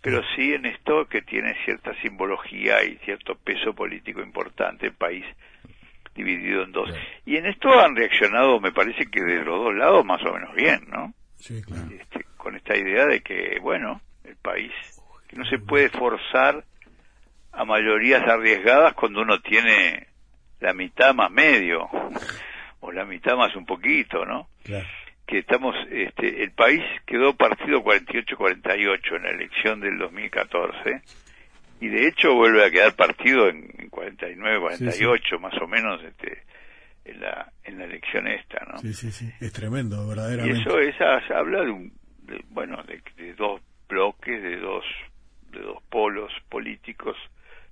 Pero 0.00 0.22
sí 0.36 0.54
en 0.54 0.66
esto 0.66 1.06
que 1.06 1.22
tiene 1.22 1.56
cierta 1.64 1.92
simbología 2.00 2.84
y 2.84 2.96
cierto 2.98 3.34
peso 3.34 3.74
político 3.74 4.20
importante 4.22 4.86
el 4.86 4.94
país 4.94 5.24
dividido 6.14 6.62
en 6.62 6.72
dos. 6.72 6.90
Y 7.26 7.36
en 7.36 7.46
esto 7.46 7.68
han 7.80 7.96
reaccionado, 7.96 8.60
me 8.60 8.72
parece 8.72 9.06
que 9.06 9.22
de 9.22 9.44
los 9.44 9.64
dos 9.64 9.74
lados 9.74 10.04
más 10.04 10.22
o 10.22 10.32
menos 10.32 10.54
bien, 10.54 10.86
¿no? 10.88 11.12
Sí, 11.36 11.62
claro. 11.62 11.88
Este, 11.90 12.27
con 12.38 12.56
esta 12.56 12.76
idea 12.76 13.06
de 13.06 13.20
que, 13.20 13.58
bueno, 13.60 14.00
el 14.24 14.36
país, 14.36 14.72
que 15.28 15.36
no 15.36 15.44
se 15.44 15.58
puede 15.58 15.90
forzar 15.90 16.64
a 17.52 17.64
mayorías 17.64 18.22
arriesgadas 18.26 18.94
cuando 18.94 19.20
uno 19.20 19.40
tiene 19.40 20.06
la 20.60 20.72
mitad 20.72 21.14
más 21.14 21.30
medio, 21.30 21.88
o 22.80 22.92
la 22.92 23.04
mitad 23.04 23.36
más 23.36 23.54
un 23.56 23.66
poquito, 23.66 24.24
¿no? 24.24 24.48
Claro. 24.64 24.86
Que 25.26 25.38
estamos, 25.38 25.74
este, 25.90 26.42
el 26.42 26.52
país 26.52 26.82
quedó 27.04 27.34
partido 27.34 27.82
48-48 27.82 29.16
en 29.16 29.22
la 29.22 29.30
elección 29.30 29.80
del 29.80 29.98
2014 29.98 31.02
y 31.80 31.88
de 31.88 32.08
hecho 32.08 32.34
vuelve 32.34 32.64
a 32.64 32.70
quedar 32.70 32.94
partido 32.94 33.48
en, 33.48 33.88
49, 33.90 34.60
48 34.60 35.38
más 35.38 35.54
o 35.60 35.66
menos 35.66 36.02
este 36.02 36.42
en 37.04 37.20
la 37.20 37.50
en 37.64 37.78
la 37.78 37.84
elección 37.84 38.26
esta, 38.26 38.64
¿no? 38.70 38.78
Sí, 38.78 38.92
sí, 38.94 39.10
sí, 39.10 39.30
es 39.40 39.52
tremendo, 39.52 40.06
verdaderamente. 40.06 40.58
Y 40.58 40.60
eso 40.60 40.78
esa 40.78 41.18
habla 41.38 41.62
de 41.62 41.70
un 41.70 41.92
bueno, 42.50 42.82
de, 42.84 43.34
dos 43.34 43.60
bloques, 43.88 44.42
de 44.42 44.56
dos 44.58 44.84
de 45.52 45.60
dos 45.60 45.82
polos 45.88 46.30
políticos, 46.50 47.16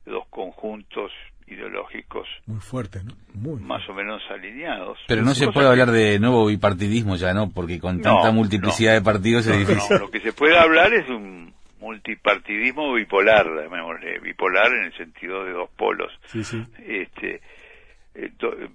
de 0.07 0.13
dos 0.13 0.27
conjuntos 0.29 1.13
ideológicos 1.47 2.27
muy 2.47 2.61
fuertes, 2.61 3.05
¿no? 3.05 3.13
Muy 3.35 3.61
más 3.61 3.89
o 3.89 3.95
menos 3.95 4.23
alineados. 4.31 4.99
Pero 5.07 5.23
no 5.23 5.35
se 5.35 5.49
puede 5.49 5.69
hablar 5.69 5.91
de 5.91 6.19
nuevo 6.19 6.47
bipartidismo 6.47 7.17
ya, 7.17 7.35
¿no? 7.35 7.51
Porque 7.51 7.79
con 7.79 8.01
tanta 8.01 8.31
multiplicidad 8.33 8.95
de 8.95 9.03
partidos 9.03 9.47
es 9.47 9.59
difícil. 9.59 9.99
lo 9.99 10.11
que 10.11 10.21
se 10.21 10.33
puede 10.33 10.59
hablar 10.59 10.93
es 10.95 11.09
un 11.09 11.55
multipartidismo 11.81 12.95
bipolar, 12.95 13.47
bipolar 14.23 14.73
en 14.73 14.87
el 14.87 14.97
sentido 14.97 15.45
de 15.45 15.53
dos 15.53 15.71
polos. 15.77 16.13
Este, 16.85 17.41
eh, 18.17 18.69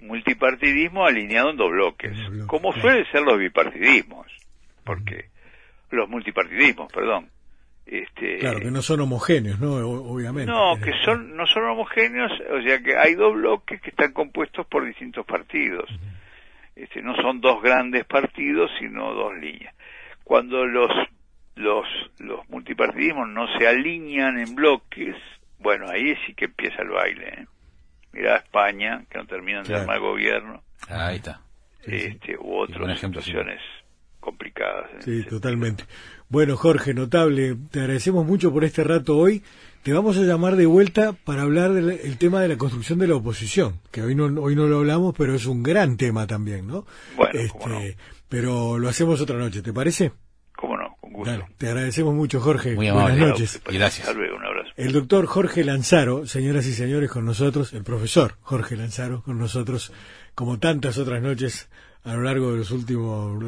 multipartidismo 0.00 1.06
alineado 1.06 1.50
en 1.50 1.56
dos 1.56 1.70
bloques, 1.70 2.16
como 2.46 2.72
suelen 2.72 3.04
ser 3.10 3.22
los 3.22 3.38
bipartidismos, 3.38 4.26
porque 4.84 5.26
los 5.90 6.08
multipartidismos, 6.08 6.92
perdón. 6.92 7.28
Este, 7.86 8.38
claro, 8.38 8.60
que 8.60 8.70
no 8.70 8.80
son 8.80 9.00
homogéneos, 9.00 9.60
¿no? 9.60 9.74
Obviamente. 9.74 10.50
No, 10.50 10.76
que 10.82 10.92
son, 11.04 11.36
no 11.36 11.46
son 11.46 11.64
homogéneos, 11.64 12.32
o 12.50 12.62
sea 12.62 12.82
que 12.82 12.96
hay 12.96 13.14
dos 13.14 13.34
bloques 13.34 13.80
que 13.82 13.90
están 13.90 14.12
compuestos 14.12 14.66
por 14.66 14.86
distintos 14.86 15.26
partidos. 15.26 15.90
Este, 16.74 17.02
no 17.02 17.14
son 17.16 17.40
dos 17.40 17.62
grandes 17.62 18.06
partidos, 18.06 18.70
sino 18.78 19.12
dos 19.12 19.34
líneas. 19.36 19.74
Cuando 20.24 20.64
los 20.64 20.90
los, 21.56 21.86
los 22.18 22.48
multipartidismos 22.48 23.28
no 23.28 23.46
se 23.58 23.68
alinean 23.68 24.38
en 24.38 24.54
bloques, 24.54 25.14
bueno, 25.58 25.86
ahí 25.88 26.14
sí 26.26 26.34
que 26.34 26.46
empieza 26.46 26.82
el 26.82 26.88
baile. 26.88 27.28
¿eh? 27.28 27.46
Mirá 28.14 28.36
España, 28.36 29.04
que 29.10 29.18
no 29.18 29.26
terminan 29.26 29.64
de 29.64 29.74
armar 29.74 29.98
gobierno. 29.98 30.62
Ahí 30.88 31.16
está. 31.16 31.40
Este, 31.82 32.36
u 32.38 32.56
otras 32.58 32.98
situaciones 32.98 33.60
complicadas. 34.20 34.90
Sí, 35.00 35.24
totalmente. 35.24 35.84
Bueno, 36.28 36.56
Jorge, 36.56 36.94
notable. 36.94 37.56
Te 37.70 37.80
agradecemos 37.80 38.24
mucho 38.24 38.52
por 38.52 38.64
este 38.64 38.84
rato 38.84 39.18
hoy. 39.18 39.42
Te 39.82 39.92
vamos 39.92 40.16
a 40.16 40.22
llamar 40.22 40.56
de 40.56 40.64
vuelta 40.64 41.12
para 41.12 41.42
hablar 41.42 41.72
del 41.72 42.16
tema 42.16 42.40
de 42.40 42.48
la 42.48 42.56
construcción 42.56 42.98
de 43.00 43.08
la 43.08 43.16
oposición, 43.16 43.80
que 43.90 44.00
hoy 44.00 44.14
no, 44.14 44.26
hoy 44.40 44.56
no 44.56 44.66
lo 44.66 44.78
hablamos, 44.78 45.14
pero 45.18 45.34
es 45.34 45.44
un 45.44 45.62
gran 45.62 45.98
tema 45.98 46.26
también, 46.26 46.66
¿no? 46.66 46.86
Bueno, 47.16 47.38
este, 47.38 47.98
pero 48.28 48.78
lo 48.78 48.88
hacemos 48.88 49.20
otra 49.20 49.36
noche, 49.36 49.60
¿te 49.60 49.74
parece? 49.74 50.12
te 51.58 51.68
agradecemos 51.68 52.14
mucho, 52.14 52.40
Jorge. 52.40 52.74
Muy 52.74 52.90
Buenas 52.90 53.16
noches. 53.16 53.62
gracias. 53.66 54.08
un 54.08 54.16
abrazo. 54.16 54.33
El 54.76 54.90
doctor 54.90 55.26
Jorge 55.26 55.62
Lanzaro, 55.62 56.26
señoras 56.26 56.66
y 56.66 56.72
señores, 56.72 57.08
con 57.08 57.24
nosotros, 57.24 57.72
el 57.74 57.84
profesor 57.84 58.34
Jorge 58.42 58.76
Lanzaro, 58.76 59.22
con 59.22 59.38
nosotros, 59.38 59.92
como 60.34 60.58
tantas 60.58 60.98
otras 60.98 61.22
noches 61.22 61.68
a 62.02 62.14
lo 62.14 62.22
largo 62.22 62.50
de 62.50 62.58
los 62.58 62.72
últimos 62.72 63.40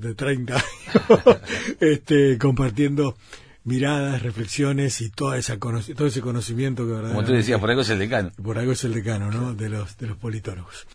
de 0.00 0.14
30 0.14 0.54
años, 0.54 1.38
este, 1.80 2.36
compartiendo 2.36 3.16
miradas, 3.64 4.22
reflexiones 4.22 5.00
y 5.00 5.08
toda 5.08 5.38
esa 5.38 5.56
todo 5.58 6.06
ese 6.06 6.20
conocimiento 6.20 6.86
que 6.86 7.08
Como 7.08 7.24
tú 7.24 7.32
decías, 7.32 7.58
por 7.58 7.70
algo 7.70 7.80
es 7.82 7.88
el 7.88 7.98
decano. 7.98 8.30
Por 8.42 8.58
algo 8.58 8.72
es 8.72 8.84
el 8.84 8.92
decano, 8.92 9.30
¿no? 9.30 9.54
De 9.54 9.70
los, 9.70 9.96
de 9.96 10.08
los 10.08 10.18
politólogos. 10.18 10.86